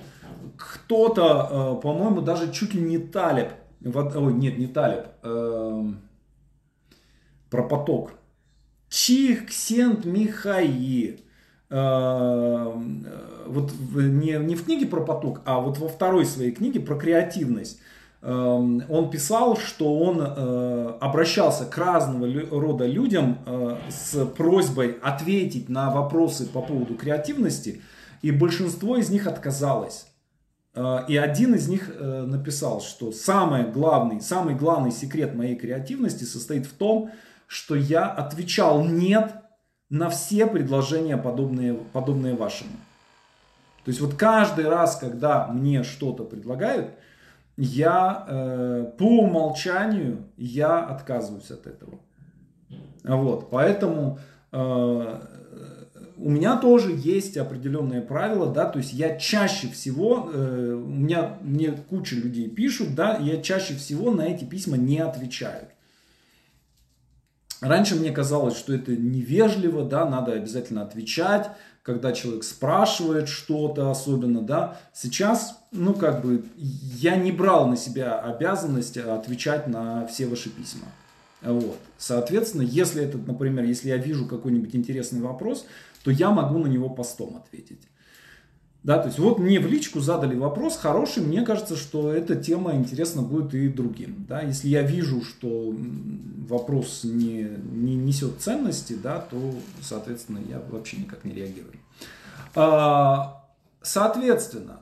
[0.56, 3.50] кто-то, э, по-моему, даже чуть ли не Талеб,
[3.84, 6.00] ой, нет, не Талеб, эм,
[7.50, 8.12] про поток.
[8.88, 11.20] Чих, Ксент, Михаи.
[11.68, 13.06] Эм,
[13.46, 17.80] вот не, не в книге про поток, а вот во второй своей книге про креативность.
[18.22, 25.68] Эм, он писал, что он э, обращался к разного рода людям э, с просьбой ответить
[25.68, 27.82] на вопросы по поводу креативности–
[28.22, 30.06] и большинство из них отказалось.
[30.74, 36.24] А, и один из них э, написал, что самый главный, самый главный секрет моей креативности
[36.24, 37.10] состоит в том,
[37.46, 39.34] что я отвечал «нет»
[39.88, 42.70] на все предложения, подобные, подобные вашему.
[43.84, 46.92] То есть вот каждый раз, когда мне что-то предлагают,
[47.56, 51.98] я э, по умолчанию я отказываюсь от этого.
[53.02, 54.20] Вот, поэтому
[54.52, 55.20] э,
[56.22, 61.38] у меня тоже есть определенные правила, да, то есть я чаще всего, э, у меня
[61.40, 65.68] мне куча людей пишут, да, я чаще всего на эти письма не отвечаю.
[67.62, 71.50] Раньше мне казалось, что это невежливо, да, надо обязательно отвечать,
[71.82, 74.78] когда человек спрашивает что-то особенно, да.
[74.92, 80.86] Сейчас, ну, как бы, я не брал на себя обязанность отвечать на все ваши письма.
[81.42, 81.78] Вот.
[81.96, 85.66] Соответственно, если это, например, если я вижу какой-нибудь интересный вопрос,
[86.04, 87.80] то я могу на него постом ответить.
[88.82, 92.74] Да, то есть вот мне в личку задали вопрос хороший, мне кажется, что эта тема
[92.74, 94.24] интересна будет и другим.
[94.26, 95.74] Да, если я вижу, что
[96.48, 97.42] вопрос не,
[97.72, 99.38] не несет ценности, да, то,
[99.82, 101.74] соответственно, я вообще никак не реагирую.
[102.54, 103.44] А,
[103.82, 104.80] соответственно,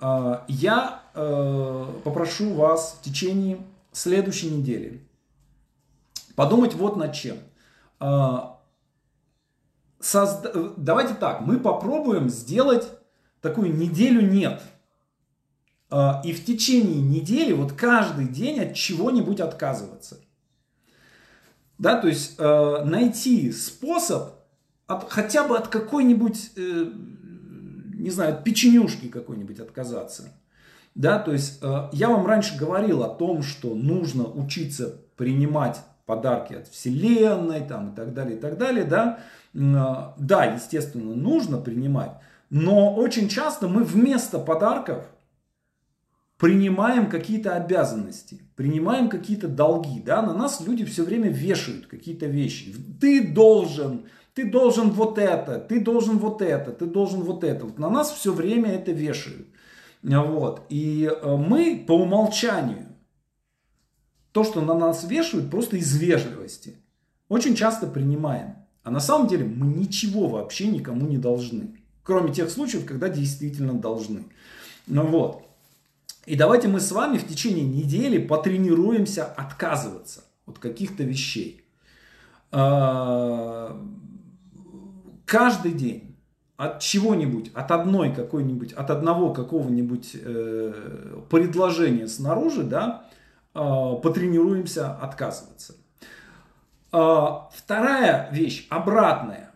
[0.00, 3.58] а, я э, попрошу вас в течение
[3.92, 5.00] следующей недели
[6.36, 7.38] подумать вот над чем.
[10.04, 10.52] Созда...
[10.76, 12.86] Давайте так, мы попробуем сделать
[13.40, 14.60] такую неделю нет.
[15.88, 20.20] А, и в течение недели вот каждый день от чего-нибудь отказываться.
[21.78, 24.34] Да, то есть э, найти способ
[24.86, 26.84] от, хотя бы от какой-нибудь, э,
[27.94, 30.38] не знаю, от печенюшки какой-нибудь отказаться.
[30.94, 36.54] Да, то есть э, я вам раньше говорил о том, что нужно учиться принимать подарки
[36.54, 38.84] от Вселенной там, и так далее, и так далее.
[38.84, 39.20] Да,
[39.54, 39.58] э,
[40.18, 42.12] да естественно, нужно принимать.
[42.50, 45.04] Но очень часто мы вместо подарков
[46.38, 50.00] принимаем какие-то обязанности, принимаем какие-то долги.
[50.00, 50.22] Да?
[50.22, 52.74] На нас люди все время вешают какие-то вещи.
[53.00, 57.64] Ты должен, ты должен вот это, ты должен вот это, ты должен вот это.
[57.64, 59.46] Вот на нас все время это вешают.
[60.02, 60.62] Вот.
[60.68, 62.93] И э, мы по умолчанию
[64.34, 66.74] то, что на нас вешают, просто из вежливости,
[67.28, 68.56] очень часто принимаем.
[68.82, 71.78] А на самом деле мы ничего вообще никому не должны.
[72.02, 74.24] Кроме тех случаев, когда действительно должны.
[74.88, 75.46] Ну вот.
[76.26, 81.64] И давайте мы с вами в течение недели потренируемся отказываться от каких-то вещей.
[82.50, 83.80] А,
[85.26, 86.16] каждый день
[86.56, 93.08] от чего-нибудь, от одной какой-нибудь, от одного какого-нибудь э, предложения снаружи, да,
[93.54, 95.74] потренируемся отказываться.
[96.92, 99.50] Э, вторая вещь, обратная.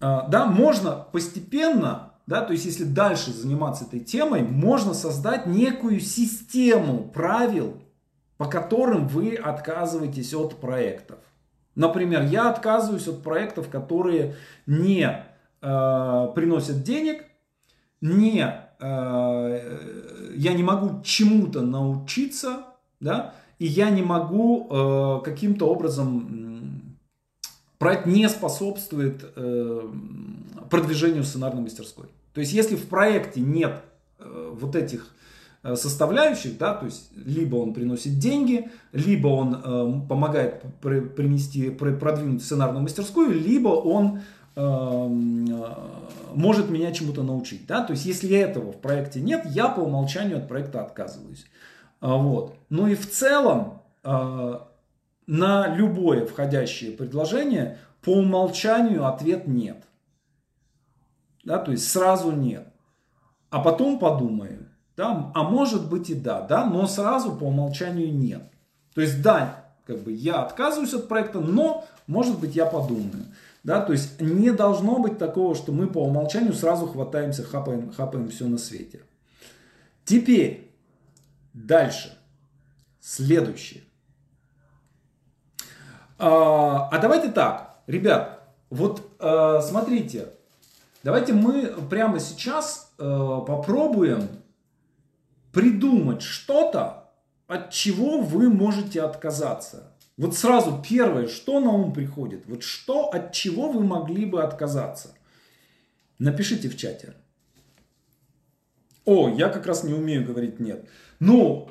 [0.00, 6.00] А, да, можно постепенно, да, то есть если дальше заниматься этой темой, можно создать некую
[6.00, 7.80] систему правил,
[8.36, 11.18] по которым вы отказываетесь от проектов.
[11.76, 14.34] Например, я отказываюсь от проектов, которые
[14.66, 15.24] не
[15.62, 17.24] э, приносят денег,
[18.00, 18.44] не,
[18.82, 22.64] я не могу чему-то научиться,
[23.00, 26.96] да, и я не могу э, каким-то образом
[27.78, 29.88] проект не способствует э,
[30.70, 32.06] продвижению сценарной мастерской.
[32.32, 33.82] То есть, если в проекте нет
[34.18, 35.14] э, вот этих
[35.62, 41.70] э, составляющих, да, то есть либо он приносит деньги, либо он э, помогает при, принести,
[41.70, 48.04] при, продвинуть сценарную мастерскую, либо он э, э, может меня чему-то научить, да, то есть
[48.04, 51.46] если этого в проекте нет, я по умолчанию от проекта отказываюсь,
[52.02, 52.56] а, вот.
[52.68, 54.58] Ну и в целом э,
[55.26, 59.84] на любое входящее предложение по умолчанию ответ нет.
[61.44, 62.66] Да, то есть сразу нет.
[63.50, 64.68] А потом подумаем.
[64.96, 68.42] Да, а может быть и да, да, но сразу по умолчанию нет.
[68.94, 73.24] То есть да, как бы я отказываюсь от проекта, но может быть я подумаю.
[73.64, 78.28] Да, то есть не должно быть такого, что мы по умолчанию сразу хватаемся, хапаем, хапаем
[78.28, 79.02] все на свете.
[80.04, 80.74] Теперь
[81.52, 82.18] дальше.
[83.00, 83.84] Следующее.
[86.18, 90.28] А, а давайте так, ребят, вот а, смотрите,
[91.02, 94.28] давайте мы прямо сейчас а, попробуем
[95.52, 97.10] придумать что-то,
[97.48, 99.91] от чего вы можете отказаться.
[100.16, 105.14] Вот сразу первое, что на ум приходит, вот что, от чего вы могли бы отказаться.
[106.18, 107.14] Напишите в чате.
[109.04, 110.88] О, я как раз не умею говорить нет.
[111.18, 111.70] Ну,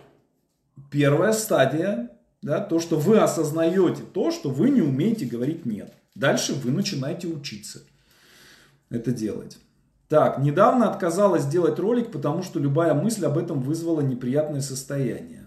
[0.89, 2.09] первая стадия
[2.41, 5.93] да, то, что вы осознаете то, что вы не умеете говорить нет.
[6.15, 7.81] Дальше вы начинаете учиться
[8.89, 9.57] это делать.
[10.09, 15.40] Так, недавно отказалась сделать ролик, потому что любая мысль об этом вызвала неприятное состояние.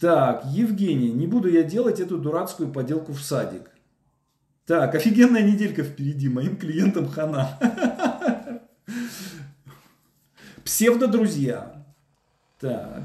[0.00, 3.70] Так, Евгений, не буду я делать эту дурацкую поделку в садик.
[4.64, 7.58] Так, офигенная неделька впереди, моим клиентам хана.
[10.64, 11.84] Псевдо-друзья.
[12.58, 13.02] Так.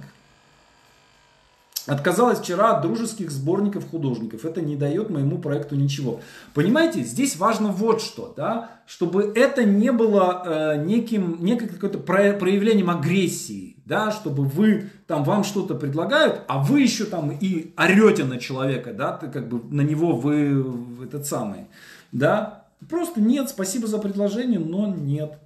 [1.85, 4.45] Отказалась вчера от дружеских сборников художников.
[4.45, 6.21] Это не дает моему проекту ничего.
[6.53, 12.89] Понимаете, здесь важно вот что, да, чтобы это не было э, неким, неким какое-то проявлением
[12.89, 18.39] агрессии, да, чтобы вы, там, вам что-то предлагают, а вы еще там и орете на
[18.39, 21.67] человека, да, ты как бы на него вы этот самый,
[22.11, 25.39] да, просто нет, спасибо за предложение, но нет.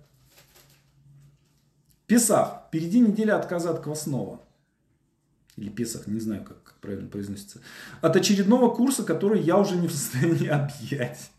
[2.07, 4.39] Писав, впереди неделя отказа от Квасного
[5.59, 7.59] или Песах, не знаю, как, как правильно произносится,
[8.01, 11.31] от очередного курса, который я уже не в состоянии объять.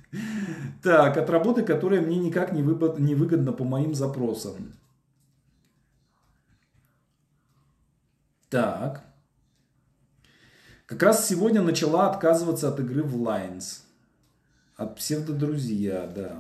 [0.82, 4.74] Так, от работы, которая мне никак не выгодна по моим запросам.
[8.51, 9.05] Так.
[10.86, 13.82] Как раз сегодня начала отказываться от игры в Lines.
[14.76, 16.36] От псевдодрузья, да.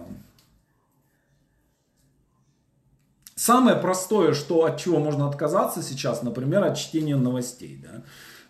[3.36, 7.80] Самое простое, что от чего можно отказаться сейчас, например, от чтения новостей.
[7.82, 8.02] Да?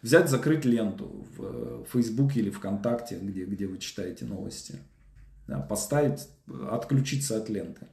[0.03, 4.79] Взять, закрыть ленту в Фейсбуке или ВКонтакте, где, где вы читаете новости.
[5.47, 5.59] Да?
[5.59, 6.29] Поставить,
[6.71, 7.87] отключиться от ленты.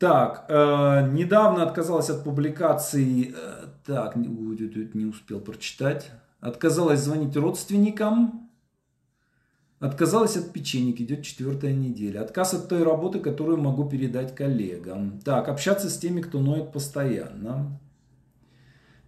[0.00, 6.12] Так, э, недавно отказалась от публикаций, э, так, не, успел прочитать.
[6.38, 8.48] Отказалась звонить родственникам,
[9.80, 12.20] Отказалась от печенек, идет четвертая неделя.
[12.20, 15.18] Отказ от той работы, которую могу передать коллегам.
[15.24, 17.80] Так, общаться с теми, кто ноет постоянно.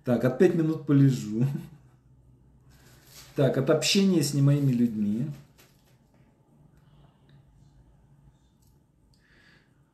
[0.02, 1.46] Так, от 5 минут полежу.
[3.34, 5.26] Так, от общения с не моими людьми.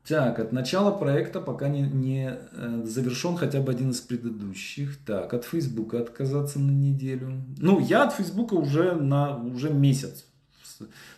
[0.08, 4.96] Так, от начала проекта пока не, не э, завершен хотя бы один из предыдущих.
[5.04, 7.44] Так, от Фейсбука отказаться на неделю.
[7.58, 10.24] Ну, я от Фейсбука уже на уже месяц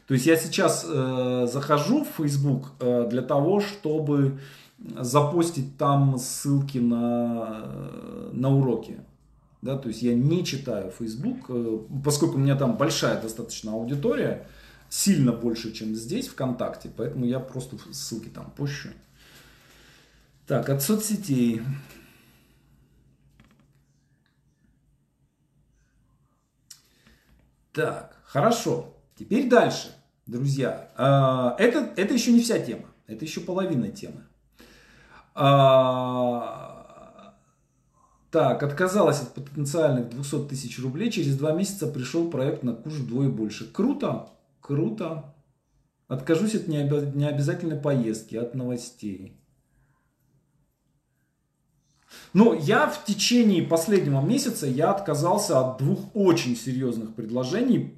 [0.06, 4.38] то есть я сейчас э, захожу в Facebook э, для того, чтобы
[4.98, 7.66] запостить там ссылки на,
[8.32, 8.96] на уроки.
[9.62, 14.46] Да, то есть я не читаю Facebook, э, поскольку у меня там большая достаточно аудитория,
[14.90, 18.90] сильно больше, чем здесь, ВКонтакте, поэтому я просто ссылки там пощу.
[20.46, 21.62] Так, от соцсетей.
[27.72, 28.96] Так, хорошо.
[29.16, 29.94] Теперь дальше,
[30.26, 30.90] друзья.
[30.96, 32.86] А, это, это еще не вся тема.
[33.06, 34.24] Это еще половина темы.
[35.34, 37.36] А,
[38.32, 41.12] так, отказалась от потенциальных 200 тысяч рублей.
[41.12, 43.70] Через два месяца пришел проект на куш вдвое больше.
[43.70, 44.30] Круто,
[44.60, 45.34] круто.
[46.08, 49.40] Откажусь от необязательной поездки, от новостей.
[52.32, 57.94] Но я в течение последнего месяца я отказался от двух очень серьезных предложений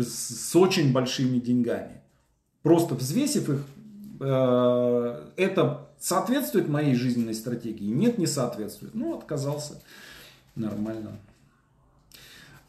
[0.00, 2.02] с очень большими деньгами.
[2.62, 3.64] Просто взвесив их,
[4.20, 7.86] э, это соответствует моей жизненной стратегии?
[7.86, 8.94] Нет, не соответствует.
[8.94, 9.80] Ну, отказался.
[10.56, 11.18] Нормально.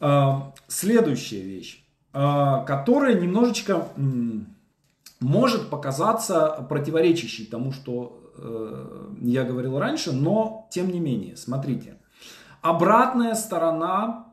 [0.00, 0.34] Э,
[0.68, 1.84] следующая вещь,
[2.66, 3.86] которая немножечко
[5.20, 11.98] может показаться противоречащей тому, что Э, я говорил раньше, но тем не менее, смотрите.
[12.62, 14.32] Обратная сторона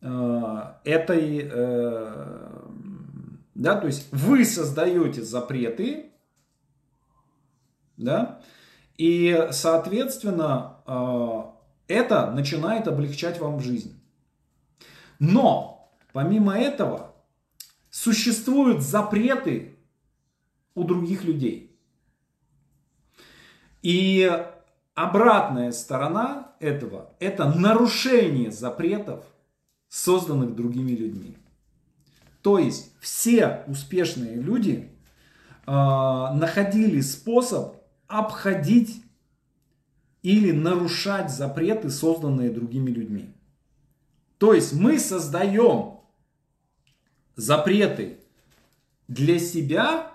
[0.00, 2.60] э, этой, э,
[3.54, 6.12] да, то есть вы создаете запреты,
[7.96, 8.40] да,
[8.98, 10.76] и, соответственно,
[11.86, 14.00] это начинает облегчать вам жизнь.
[15.18, 15.73] Но,
[16.14, 17.12] помимо этого,
[17.90, 19.76] существуют запреты
[20.76, 21.76] у других людей.
[23.82, 24.32] И
[24.94, 29.24] обратная сторона этого– это нарушение запретов,
[29.88, 31.36] созданных другими людьми.
[32.42, 34.92] То есть все успешные люди
[35.66, 39.02] э, находили способ обходить
[40.22, 43.34] или нарушать запреты, созданные другими людьми.
[44.38, 46.03] То есть мы создаем
[47.36, 48.18] запреты
[49.08, 50.12] для себя,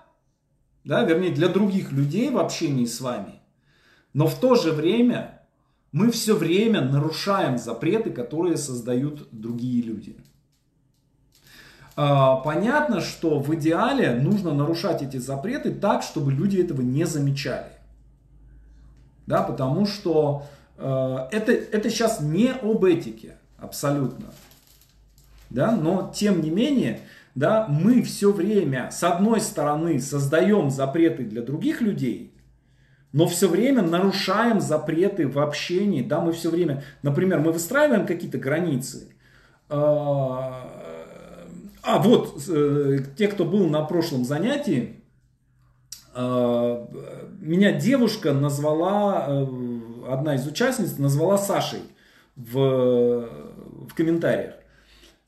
[0.84, 3.40] да, вернее для других людей в общении с вами,
[4.12, 5.42] но в то же время
[5.92, 10.16] мы все время нарушаем запреты, которые создают другие люди.
[11.96, 17.72] А, понятно, что в идеале нужно нарушать эти запреты так, чтобы люди этого не замечали.
[19.26, 20.46] Да, потому что
[20.76, 24.26] э, это, это сейчас не об этике абсолютно.
[25.50, 27.00] Да, но тем не менее,
[27.34, 32.34] да, мы все время с одной стороны создаем запреты для других людей,
[33.12, 38.38] но все время нарушаем запреты в общении, да, мы все время, например, мы выстраиваем какие-то
[38.38, 39.12] границы,
[39.68, 40.68] а,
[41.82, 45.02] а вот, э, те, кто был на прошлом занятии,
[46.14, 46.88] а,
[47.40, 49.46] меня девушка назвала, э,
[50.08, 51.80] одна из участниц назвала Сашей
[52.36, 53.28] в,
[53.88, 54.59] в комментариях.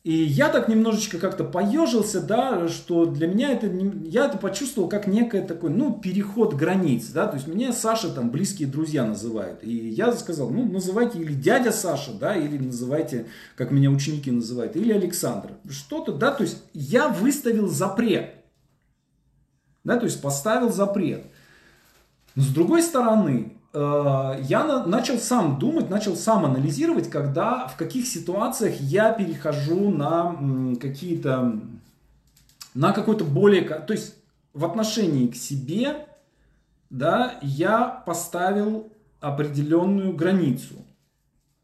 [0.05, 5.07] И я так немножечко как-то поежился, да, что для меня это, я это почувствовал как
[5.07, 9.63] некое такой, ну, переход границ, да, то есть меня Саша там близкие друзья называют.
[9.63, 14.75] И я сказал, ну, называйте или дядя Саша, да, или называйте, как меня ученики называют,
[14.75, 15.51] или Александр.
[15.71, 18.35] Что-то, да, то есть я выставил запрет,
[19.85, 21.27] да, то есть поставил запрет.
[22.35, 28.79] Но с другой стороны, я начал сам думать, начал сам анализировать, когда, в каких ситуациях
[28.81, 30.37] я перехожу на
[30.79, 31.59] какие-то,
[32.75, 34.15] на какой-то более, то есть
[34.53, 36.07] в отношении к себе,
[36.91, 40.75] да, я поставил определенную границу,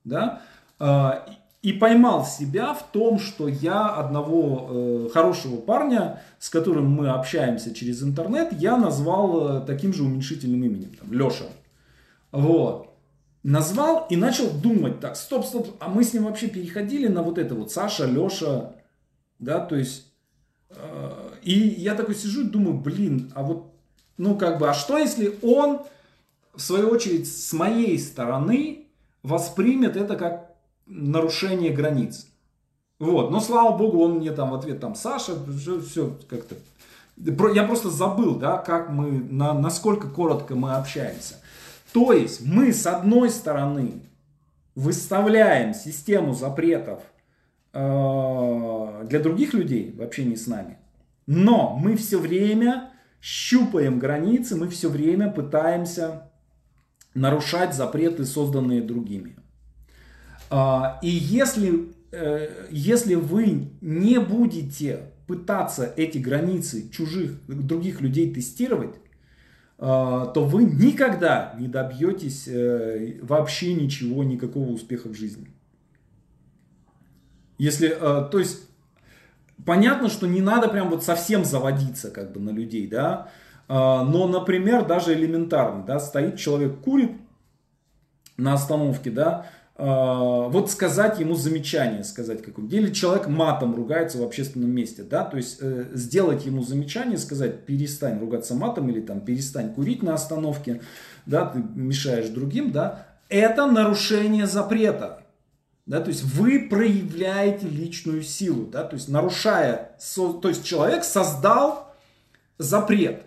[0.04, 0.40] да,
[0.78, 1.26] а,
[1.60, 7.74] и поймал себя в том, что я одного э, хорошего парня, с которым мы общаемся
[7.74, 11.46] через интернет, я назвал э, таким же уменьшительным именем, там, Леша.
[12.32, 12.94] Вот.
[13.42, 17.38] Назвал и начал думать, так, стоп, стоп, а мы с ним вообще переходили на вот
[17.38, 18.74] это вот, Саша, Леша,
[19.38, 20.12] да, то есть,
[20.70, 23.72] э, и я такой сижу и думаю, блин, а вот,
[24.16, 25.80] ну как бы, а что если он,
[26.52, 28.88] в свою очередь, с моей стороны
[29.22, 30.56] воспримет это как
[30.86, 32.26] нарушение границ.
[32.98, 36.56] Вот, но слава богу, он мне там в ответ там Саша, все, все как-то.
[37.54, 41.36] Я просто забыл, да, как мы, на, насколько коротко мы общаемся.
[41.92, 44.02] То есть мы с одной стороны
[44.74, 47.00] выставляем систему запретов
[47.72, 50.78] э, для других людей в общении с нами,
[51.26, 56.30] но мы все время щупаем границы, мы все время пытаемся
[57.14, 59.36] нарушать запреты, созданные другими.
[60.50, 68.94] А, и если, э, если вы не будете пытаться эти границы чужих, других людей тестировать,
[69.78, 75.48] то вы никогда не добьетесь э, вообще ничего, никакого успеха в жизни.
[77.58, 78.68] Если, э, то есть,
[79.64, 83.30] понятно, что не надо прям вот совсем заводиться как бы на людей, да,
[83.68, 87.12] а, но, например, даже элементарно, да, стоит человек, курит
[88.36, 89.46] на остановке, да, а,
[89.78, 95.36] вот сказать ему замечание, сказать какое Или человек матом ругается в общественном месте, да, то
[95.36, 100.80] есть э, сделать ему замечание, сказать перестань ругаться матом или там перестань курить на остановке,
[101.26, 105.22] да, ты мешаешь другим, да, это нарушение запрета.
[105.86, 111.94] Да, то есть вы проявляете личную силу, да, то есть нарушая, то есть человек создал
[112.58, 113.22] запрет.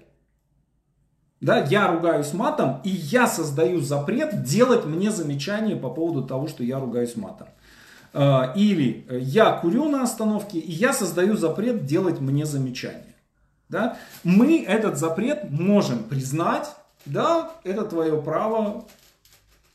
[1.41, 6.63] Да, я ругаюсь матом, и я создаю запрет делать мне замечания по поводу того, что
[6.63, 7.47] я ругаюсь матом.
[8.13, 13.15] А, или э, я курю на остановке, и я создаю запрет делать мне замечания.
[13.69, 13.97] Да?
[14.23, 16.69] Мы этот запрет можем признать,
[17.05, 18.85] да, это твое право,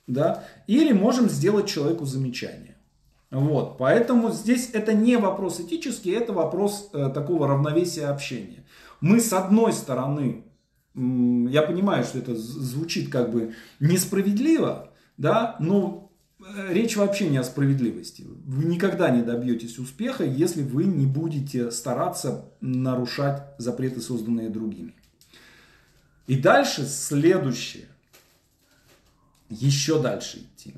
[0.07, 2.77] да, или можем сделать человеку замечание.
[3.33, 8.65] Вот, поэтому здесь это не вопрос этический, это вопрос э, такого равновесия общения.
[9.01, 10.45] Мы с одной стороны
[10.97, 17.45] я понимаю, что это звучит как бы несправедливо, да, но э, речь вообще не о
[17.45, 18.25] справедливости.
[18.27, 24.95] Вы никогда не добьетесь успеха, если вы не будете стараться нарушать запреты, созданные другими.
[26.27, 27.89] И дальше следующее.
[29.51, 30.75] Еще дальше идти.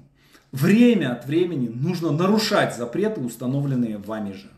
[0.51, 4.51] Время от времени нужно нарушать запреты, установленные вами же.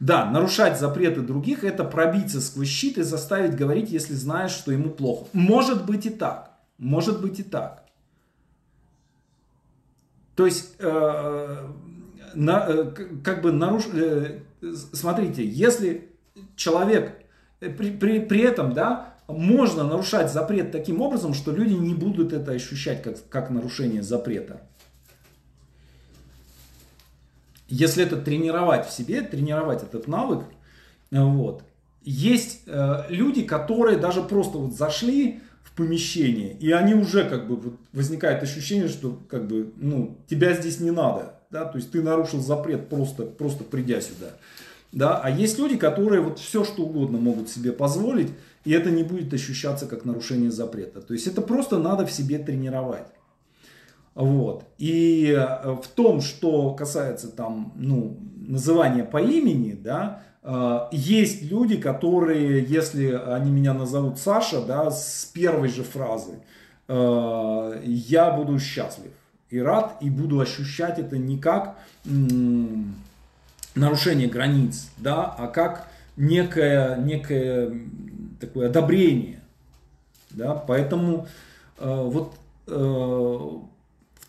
[0.00, 4.90] Да, нарушать запреты других это пробиться сквозь щит и заставить говорить, если знаешь, что ему
[4.90, 5.26] плохо.
[5.32, 6.52] Может быть и так.
[6.78, 7.84] Может быть и так.
[10.36, 11.66] То есть, э,
[12.34, 12.84] на, э,
[13.24, 13.86] как бы наруш...
[13.92, 14.38] Э,
[14.92, 16.08] смотрите, если
[16.54, 17.20] человек
[17.60, 22.32] э, при, при, при этом, да, можно нарушать запрет таким образом, что люди не будут
[22.32, 24.62] это ощущать как, как нарушение запрета
[27.68, 30.44] если это тренировать в себе, тренировать этот навык,
[31.10, 31.62] э, вот,
[32.02, 37.56] есть э, люди, которые даже просто вот зашли в помещение, и они уже как бы
[37.56, 42.02] вот возникает ощущение, что как бы, ну, тебя здесь не надо, да, то есть ты
[42.02, 44.30] нарушил запрет просто, просто придя сюда,
[44.92, 48.30] да, а есть люди, которые вот все что угодно могут себе позволить,
[48.64, 52.38] и это не будет ощущаться как нарушение запрета, то есть это просто надо в себе
[52.38, 53.06] тренировать.
[54.18, 54.64] Вот.
[54.78, 61.76] И э, в том, что касается там, ну, называния по имени, да, э, есть люди,
[61.76, 66.40] которые, если они меня назовут Саша, да, с первой же фразы,
[66.88, 69.12] э, я буду счастлив
[69.50, 71.76] и рад, и буду ощущать это не как
[73.76, 77.82] нарушение границ, да, а как некое, некое
[78.40, 79.42] такое одобрение.
[80.30, 81.28] Да, поэтому
[81.78, 82.34] вот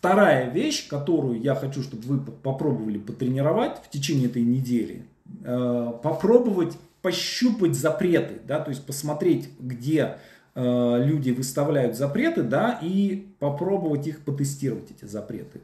[0.00, 5.04] Вторая вещь, которую я хочу, чтобы вы попробовали потренировать в течение этой недели,
[5.44, 10.16] э, попробовать пощупать запреты, да, то есть посмотреть, где
[10.54, 15.60] э, люди выставляют запреты, да, и попробовать их потестировать, эти запреты.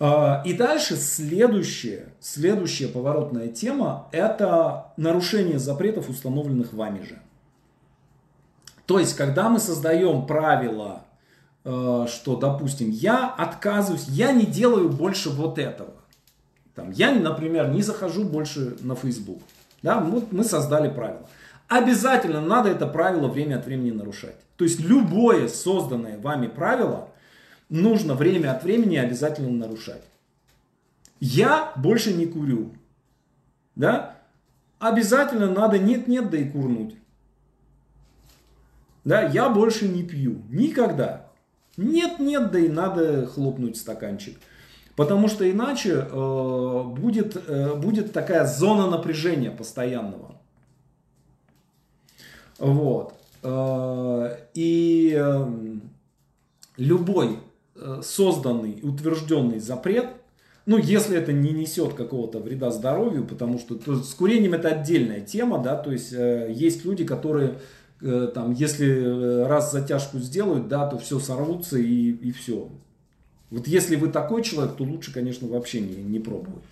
[0.00, 7.18] Э, и дальше следующая, следующая поворотная тема– это нарушение запретов, установленных вами же.
[8.86, 11.04] То есть, когда мы создаем правила
[11.64, 15.94] что, допустим, я отказываюсь, я не делаю больше вот этого.
[16.74, 19.42] Там, я, например, не захожу больше на Facebook.
[19.82, 21.28] Да, вот мы создали правило.
[21.68, 24.36] Обязательно надо это правило время от времени нарушать.
[24.56, 27.08] То есть любое созданное вами правило
[27.68, 30.02] нужно время от времени обязательно нарушать.
[31.20, 32.72] Я больше не курю.
[33.74, 34.18] Да?
[34.78, 36.96] Обязательно надо нет-нет, да и курнуть.
[39.04, 40.42] Да, я больше не пью.
[40.48, 41.28] Никогда.
[41.76, 44.38] Нет-нет, да и надо хлопнуть стаканчик.
[44.94, 50.36] Потому что иначе э, будет, э, будет такая зона напряжения постоянного.
[52.58, 53.14] Вот.
[53.42, 55.46] Э, и э,
[56.76, 57.38] любой
[57.74, 60.08] э, созданный, утвержденный запрет,
[60.64, 65.20] ну, если это не несет какого-то вреда здоровью, потому что то, с курением это отдельная
[65.20, 67.58] тема, да, то есть э, есть люди, которые
[68.02, 72.68] там, если э, раз затяжку сделают, да, то все сорвутся и, и все.
[73.50, 76.64] Вот если вы такой человек, то лучше, конечно, вообще не, не пробовать.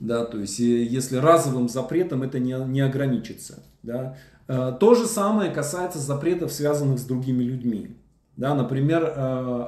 [0.00, 3.62] Да, то есть, э, если разовым запретом это не, не ограничится.
[3.82, 4.16] Да.
[4.46, 7.96] То же самое касается запретов, связанных с другими людьми.
[8.36, 9.02] Да, например,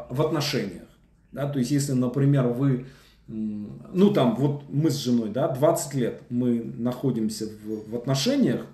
[0.08, 0.86] в отношениях.
[1.32, 2.86] Да, то есть, если, например, вы,
[3.26, 8.66] ну там, вот мы с женой, да, 20 лет мы находимся в, в отношениях,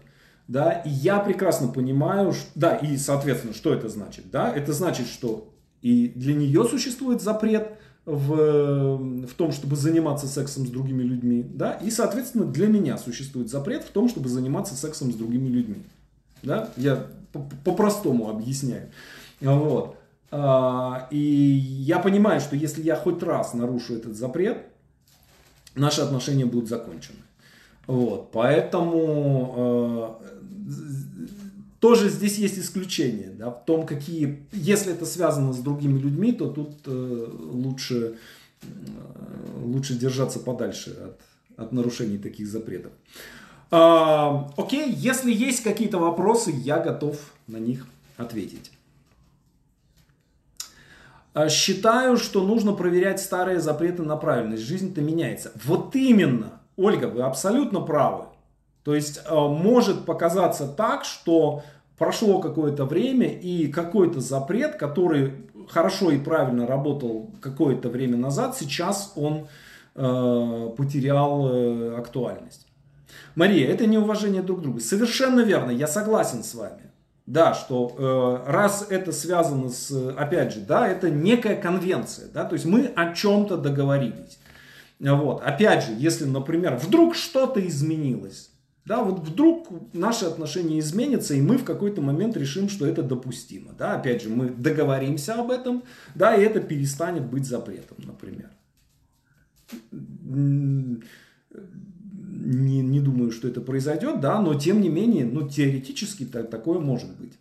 [0.48, 5.06] да, и я прекрасно понимаю, что, да, и, соответственно, что это значит, да, это значит,
[5.06, 7.72] что и для нее существует запрет
[8.04, 13.48] в, в том, чтобы заниматься сексом с другими людьми, да, и, соответственно, для меня существует
[13.48, 15.82] запрет в том, чтобы заниматься сексом с другими людьми,
[16.42, 17.06] да, я
[17.64, 18.90] по-простому объясняю,
[19.40, 19.96] вот,
[20.30, 24.66] а, и я понимаю, что если я хоть раз нарушу этот запрет,
[25.74, 27.18] наши отношения будут закончены.
[27.86, 30.34] Вот, поэтому э,
[31.80, 36.48] тоже здесь есть исключение, да, в том, какие, если это связано с другими людьми, то
[36.48, 38.16] тут э, лучше,
[38.62, 38.66] э,
[39.62, 41.20] лучше держаться подальше от,
[41.58, 42.92] от нарушений таких запретов.
[43.70, 48.70] А, окей, если есть какие-то вопросы, я готов на них ответить.
[51.34, 54.62] А, считаю, что нужно проверять старые запреты на правильность.
[54.62, 55.52] Жизнь-то меняется.
[55.64, 56.60] Вот именно.
[56.76, 58.24] Ольга, вы абсолютно правы.
[58.82, 61.62] То есть э, может показаться так, что
[61.98, 65.32] прошло какое-то время и какой-то запрет, который
[65.68, 69.46] хорошо и правильно работал какое-то время назад, сейчас он
[69.94, 72.66] э, потерял э, актуальность.
[73.34, 74.80] Мария, это неуважение друг к другу.
[74.80, 76.90] Совершенно верно, я согласен с вами.
[77.26, 82.52] Да, что э, раз это связано с, опять же, да, это некая конвенция, да, то
[82.52, 84.38] есть мы о чем-то договорились.
[85.12, 85.42] Вот.
[85.42, 88.50] Опять же, если, например, вдруг что-то изменилось,
[88.86, 93.72] да, вот вдруг наши отношения изменятся, и мы в какой-то момент решим, что это допустимо.
[93.78, 95.84] Да, опять же, мы договоримся об этом,
[96.14, 98.50] да, и это перестанет быть запретом, например.
[102.46, 106.78] Не, не думаю, что это произойдет, да, но тем не менее, ну, теоретически так, такое
[106.78, 107.32] может быть.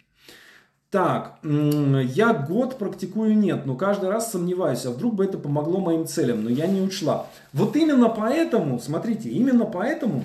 [0.94, 6.06] Так, я год практикую нет, но каждый раз сомневаюсь, а вдруг бы это помогло моим
[6.06, 7.26] целям, но я не учла.
[7.52, 10.24] Вот именно поэтому, смотрите, именно поэтому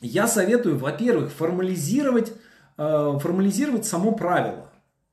[0.00, 2.32] я советую, во-первых, формализировать,
[2.76, 4.68] э, формализировать само правило.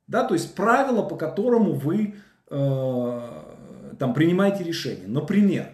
[0.07, 2.16] Да, то есть правило, по которому вы
[2.49, 3.22] э,
[3.99, 5.07] там, принимаете решение.
[5.07, 5.68] Например,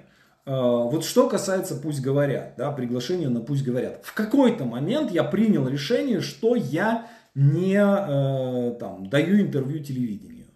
[0.45, 4.01] э, вот что касается «Пусть говорят», да, приглашение на «Пусть говорят».
[4.03, 10.47] В какой-то момент я принял решение, что я не э, там, даю интервью телевидению,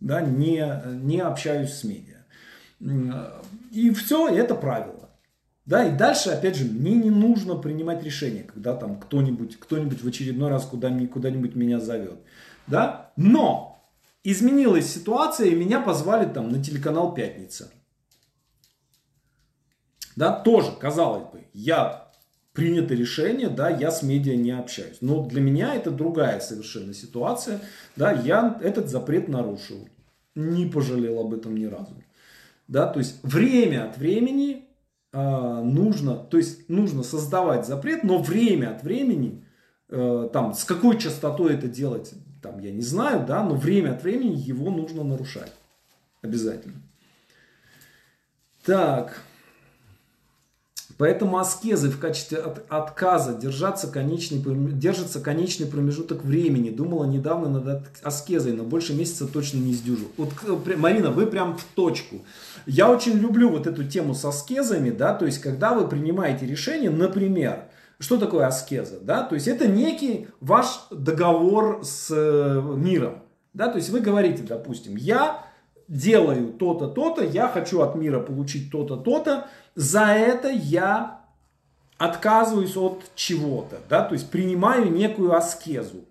[0.00, 0.64] да, не,
[1.02, 2.18] не общаюсь с медиа.
[3.70, 5.10] И все, это правило.
[5.64, 10.06] Да, и дальше, опять же, мне не нужно принимать решение, когда там кто-нибудь кто в
[10.06, 12.18] очередной раз куда, куда-нибудь меня зовет.
[12.66, 13.12] Да?
[13.16, 13.88] Но
[14.24, 17.72] изменилась ситуация, и меня позвали там на телеканал «Пятница».
[20.16, 22.01] Да, тоже, казалось бы, я
[22.52, 24.98] принято решение, да, я с медиа не общаюсь.
[25.00, 27.60] Но для меня это другая совершенно ситуация,
[27.96, 29.88] да, я этот запрет нарушил,
[30.34, 31.94] не пожалел об этом ни разу.
[32.68, 34.66] Да, то есть время от времени
[35.12, 39.44] э, нужно, то есть нужно создавать запрет, но время от времени,
[39.88, 44.02] э, там, с какой частотой это делать, там, я не знаю, да, но время от
[44.02, 45.52] времени его нужно нарушать.
[46.22, 46.80] Обязательно.
[48.64, 49.22] Так.
[51.02, 56.70] Поэтому аскезы в качестве от, отказа держаться конечный, держится конечный промежуток времени.
[56.70, 60.04] Думала недавно над аскезой, но больше месяца точно не сдюжу.
[60.16, 60.30] Вот,
[60.76, 62.20] Марина, вы прям в точку.
[62.66, 66.90] Я очень люблю вот эту тему с аскезами, да, то есть когда вы принимаете решение,
[66.90, 67.64] например,
[67.98, 73.24] что такое аскеза, да, то есть это некий ваш договор с э, миром,
[73.54, 75.46] да, то есть вы говорите, допустим, я
[75.92, 81.20] делаю то-то, то-то, я хочу от мира получить то-то, то-то, за это я
[81.98, 86.06] отказываюсь от чего-то, да, то есть принимаю некую аскезу.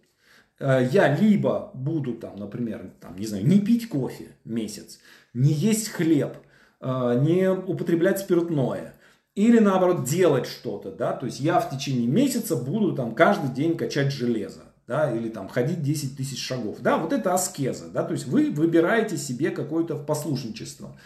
[0.59, 4.99] Э, я либо буду там, например, там, не знаю, не пить кофе месяц,
[5.33, 6.37] не есть хлеб,
[6.79, 8.93] э, не употреблять спиртное,
[9.33, 13.75] или наоборот делать что-то, да, то есть я в течение месяца буду там каждый день
[13.75, 18.13] качать железо, да, или там ходить 10 тысяч шагов, да, вот это аскеза, да, то
[18.13, 20.97] есть вы выбираете себе какое-то послушничество,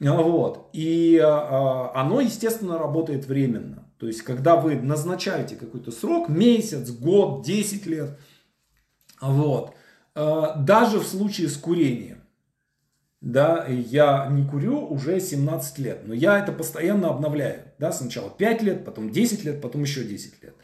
[0.00, 6.90] вот, и а, оно, естественно, работает временно, то есть когда вы назначаете какой-то срок, месяц,
[6.90, 8.18] год, 10 лет,
[9.20, 9.74] вот.
[10.14, 12.22] А, даже в случае с курением.
[13.20, 17.62] Да, я не курю уже 17 лет, но я это постоянно обновляю.
[17.78, 20.54] Да, сначала 5 лет, потом 10 лет, потом еще 10 лет.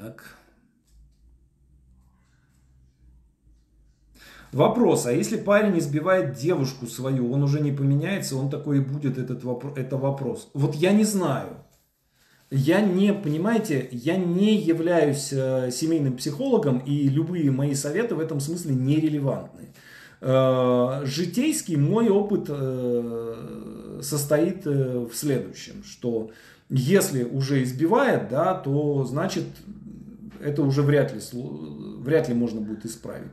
[0.00, 0.24] Так.
[4.52, 9.18] Вопрос, а если парень избивает девушку свою, он уже не поменяется, он такой и будет
[9.18, 10.50] этот вопрос, это вопрос.
[10.54, 11.56] Вот я не знаю
[12.50, 18.40] я не, понимаете, я не являюсь э, семейным психологом, и любые мои советы в этом
[18.40, 19.68] смысле нерелевантны.
[20.20, 26.30] Э, житейский мой опыт э, состоит э, в следующем, что
[26.70, 29.44] если уже избивает, да, то значит
[30.42, 31.20] это уже вряд ли,
[32.00, 33.32] вряд ли можно будет исправить.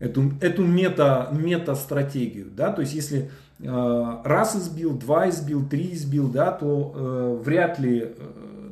[0.00, 6.28] Эту, эту мета, мета-стратегию, да, то есть если Э, раз избил, два избил, три избил,
[6.28, 8.12] да, то э, вряд ли, э,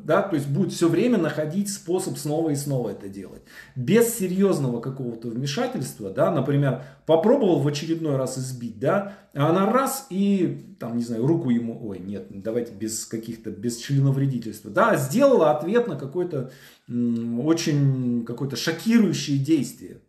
[0.04, 3.42] да, то есть будет все время находить способ снова и снова это делать.
[3.76, 10.06] Без серьезного какого-то вмешательства, да, например, попробовал в очередной раз избить, да, а она раз
[10.10, 15.50] и, там, не знаю, руку ему, ой, нет, давайте без каких-то, без членовредительства, да, сделала
[15.50, 16.50] ответ на какое-то
[16.88, 20.00] очень какое-то шокирующее действие,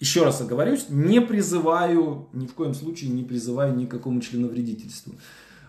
[0.00, 5.14] еще раз оговорюсь, не призываю, ни в коем случае не призываю ни к какому членовредительству.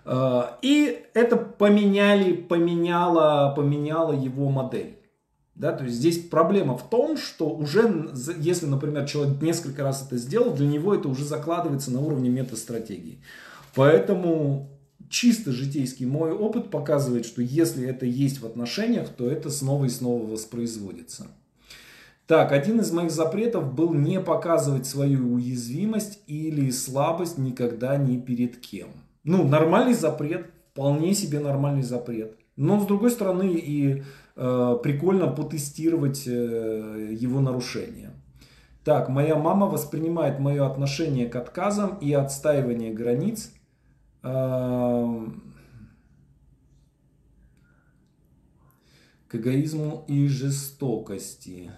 [0.05, 4.97] А, и это поменяли, поменяло, поменяло его модель.
[5.55, 10.17] Да, то есть здесь проблема в том, что уже, если, например, человек несколько раз это
[10.17, 13.21] сделал, для него это уже закладывается на уровне метастратегии.
[13.75, 14.69] Поэтому
[15.09, 19.89] чисто житейский мой опыт показывает, что если это есть в отношениях, то это снова и
[19.89, 21.27] снова воспроизводится.
[22.25, 28.57] Так, один из моих запретов был не показывать свою уязвимость или слабость никогда ни перед
[28.57, 28.89] кем.
[29.29, 32.35] Ну, нормальный запрет, вполне себе нормальный запрет.
[32.55, 34.03] Но, с другой стороны, и
[34.35, 38.09] э, прикольно потестировать э, его нарушения.
[38.83, 43.53] Так, моя мама воспринимает мое отношение к отказам и отстаивание границ
[44.23, 45.25] э,
[49.27, 51.69] к эгоизму и жестокости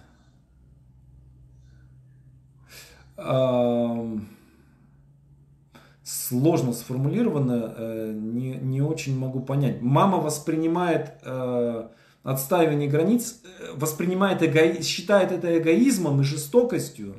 [6.12, 9.80] сложно сформулировано, э, не, не очень могу понять.
[9.80, 11.88] Мама воспринимает э,
[12.22, 14.82] отстаивание границ, э, воспринимает эго...
[14.82, 17.16] считает это эгоизмом и жестокостью.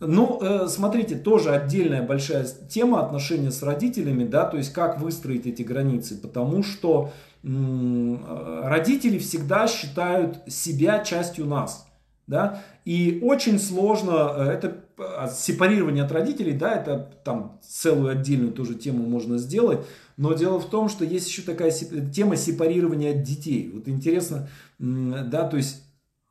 [0.00, 5.62] Ну, смотрите, тоже отдельная большая тема отношения с родителями, да, то есть как выстроить эти
[5.62, 7.12] границы, потому что
[7.44, 11.86] родители всегда считают себя частью нас,
[12.32, 18.74] да, и очень сложно, это а сепарирование от родителей, да, это там целую отдельную тоже
[18.74, 19.80] тему можно сделать,
[20.16, 23.70] но дело в том, что есть еще такая тема сепарирования от детей.
[23.72, 25.82] Вот интересно, да, то есть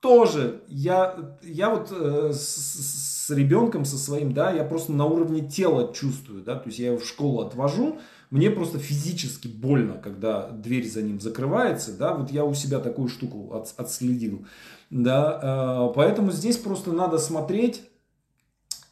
[0.02, 5.93] тоже я, я вот э, с, ребенком со своим, да, я просто на уровне тела
[5.93, 7.99] чувствую, да, то есть я его в школу отвожу,
[8.30, 13.10] мне просто физически больно, когда дверь за ним закрывается, да, вот я у себя такую
[13.10, 14.45] штуку от, отследил,
[14.92, 17.89] да, э, поэтому здесь просто надо смотреть,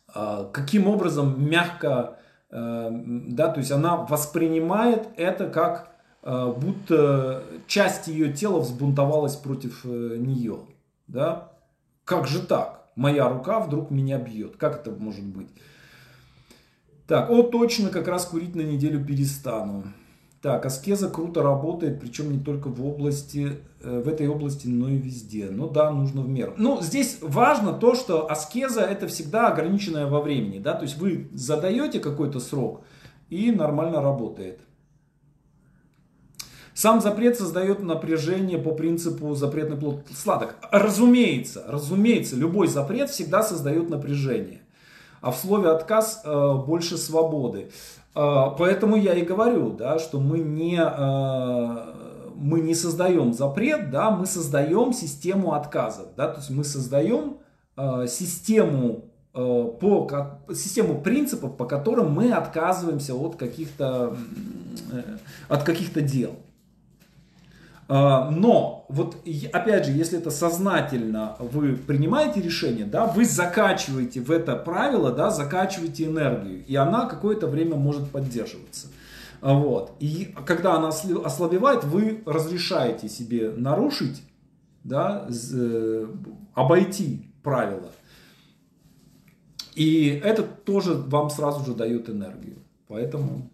[0.08, 2.18] а, каким образом мягко,
[2.50, 5.92] э, да, то есть она воспринимает это как
[6.24, 10.62] э, будто часть ее тела взбунтовалась против э, нее,
[11.08, 11.52] да,
[12.06, 12.90] как же так?
[12.96, 14.58] Моя рука вдруг меня бьет.
[14.58, 15.50] Как это может быть?
[17.08, 19.84] Так, о, точно, как раз курить на неделю перестану.
[20.42, 24.96] Так, аскеза круто работает, причем не только в области, э, в этой области, но и
[24.96, 25.50] везде.
[25.52, 26.54] Ну да, нужно в меру.
[26.56, 31.28] Ну, здесь важно то, что аскеза это всегда ограниченная во времени, да, то есть вы
[31.34, 32.84] задаете какой-то срок
[33.30, 34.62] и нормально работает.
[36.74, 40.56] Сам запрет создает напряжение по принципу запретный плод сладок.
[40.72, 44.62] Разумеется, разумеется, любой запрет всегда создает напряжение.
[45.20, 47.72] А в слове отказ э, больше свободы.
[48.16, 54.12] А, поэтому я и говорю, да, что мы не, а, мы не создаем запрет, да,
[54.12, 56.08] мы создаем систему отказов.
[56.16, 57.38] Да, то есть мы создаем
[57.76, 64.18] а, систему, по, систему принципов, по которым мы отказываемся от каких-то
[65.48, 66.36] от каких-то дел.
[67.92, 69.18] А, но, вот
[69.52, 75.32] опять же, если это сознательно вы принимаете решение, да, вы закачиваете в это правило, да,
[75.32, 78.90] закачиваете энергию, и она какое-то время может поддерживаться.
[79.42, 79.94] А, вот.
[80.00, 84.22] И когда она ослабевает, вы разрешаете себе нарушить,
[84.84, 86.08] да, э,
[86.54, 87.90] обойти правила.
[89.74, 92.60] И это тоже вам сразу же дает энергию.
[92.88, 93.50] Поэтому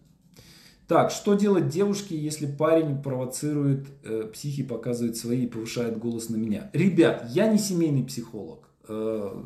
[0.88, 6.36] так, что делать девушке, если парень провоцирует э, психи, показывает свои и повышает голос на
[6.36, 6.70] меня?
[6.72, 8.68] Ребят, я не семейный психолог.
[8.88, 9.42] Э,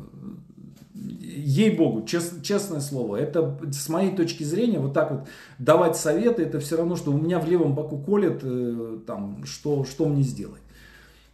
[0.93, 5.21] Ей-богу, чест, честное слово, это с моей точки зрения, вот так вот
[5.57, 9.85] давать советы, это все равно, что у меня в левом боку колет, э, там, что,
[9.85, 10.61] что мне сделать.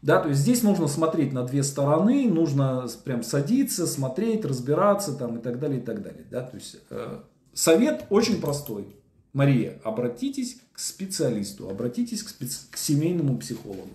[0.03, 5.37] Да, то есть здесь нужно смотреть на две стороны, нужно прям садиться, смотреть, разбираться там
[5.37, 6.25] и так далее, и так далее.
[6.29, 7.19] Да, то есть э,
[7.53, 8.95] совет очень простой.
[9.37, 12.65] Мария, обратитесь к специалисту, обратитесь к, специ...
[12.71, 13.87] к семейному психологу.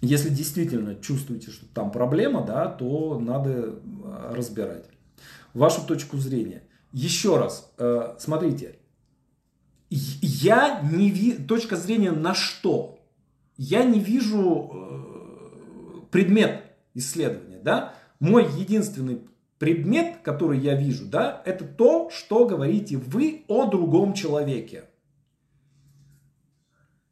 [0.00, 4.84] Если действительно чувствуете, что там проблема, да, то надо а, разбирать.
[5.54, 6.62] Вашу точку зрения.
[6.92, 8.78] Еще раз, э, смотрите,
[9.90, 13.00] я не вижу, точка зрения на что?
[13.56, 16.62] Я не вижу э, предмет
[16.94, 17.96] исследования, да?
[18.20, 19.22] Мой единственный
[19.64, 24.84] предмет, который я вижу, да, это то, что говорите вы о другом человеке.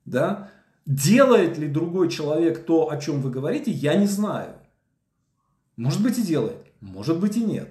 [0.04, 0.50] Да?
[0.84, 4.52] Делает ли другой человек то, о чем вы говорите, я не знаю.
[5.76, 7.70] Может быть и делает, может быть и нет.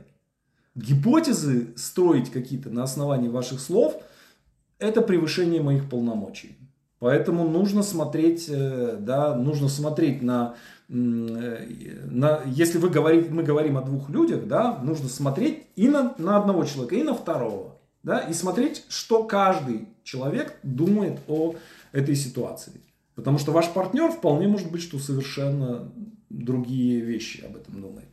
[0.73, 4.01] Гипотезы строить какие-то на основании ваших слов–
[4.79, 6.57] это превышение моих полномочий.
[6.97, 10.55] Поэтому нужно смотреть, э, да, нужно смотреть на
[10.93, 16.37] на, если вы говорите, мы говорим о двух людях, да, нужно смотреть и на, на
[16.37, 17.77] одного человека, и на второго.
[18.03, 21.55] Да, и смотреть, что каждый человек думает о
[21.91, 22.81] этой ситуации.
[23.15, 25.91] Потому что ваш партнер вполне может быть, что совершенно
[26.29, 28.07] другие вещи об этом думает.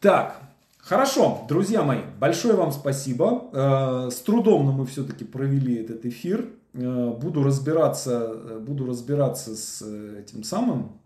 [0.00, 0.42] Так,
[0.78, 3.48] хорошо, друзья мои, большое вам спасибо.
[3.52, 6.48] Э, с трудом, но мы все-таки провели этот эфир.
[6.74, 11.00] Э, буду разбираться, э, буду разбираться с этим самым,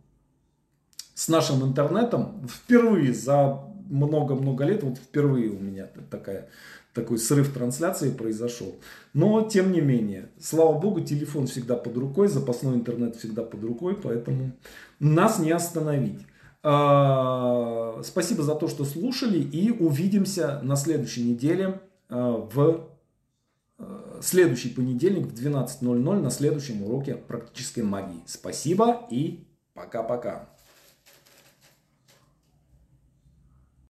[1.16, 6.48] с нашим интернетом впервые за много-много лет, вот впервые у меня такая,
[6.92, 8.74] такой срыв трансляции произошел.
[9.14, 13.96] Но, тем не менее, слава богу, телефон всегда под рукой, запасной интернет всегда под рукой,
[13.96, 14.52] поэтому
[15.00, 16.20] нас не остановить.
[16.62, 22.90] А, спасибо за то, что слушали и увидимся на следующей неделе а, в
[23.78, 28.22] а, следующий понедельник в 12.00 на следующем уроке практической магии.
[28.26, 30.55] Спасибо и пока-пока.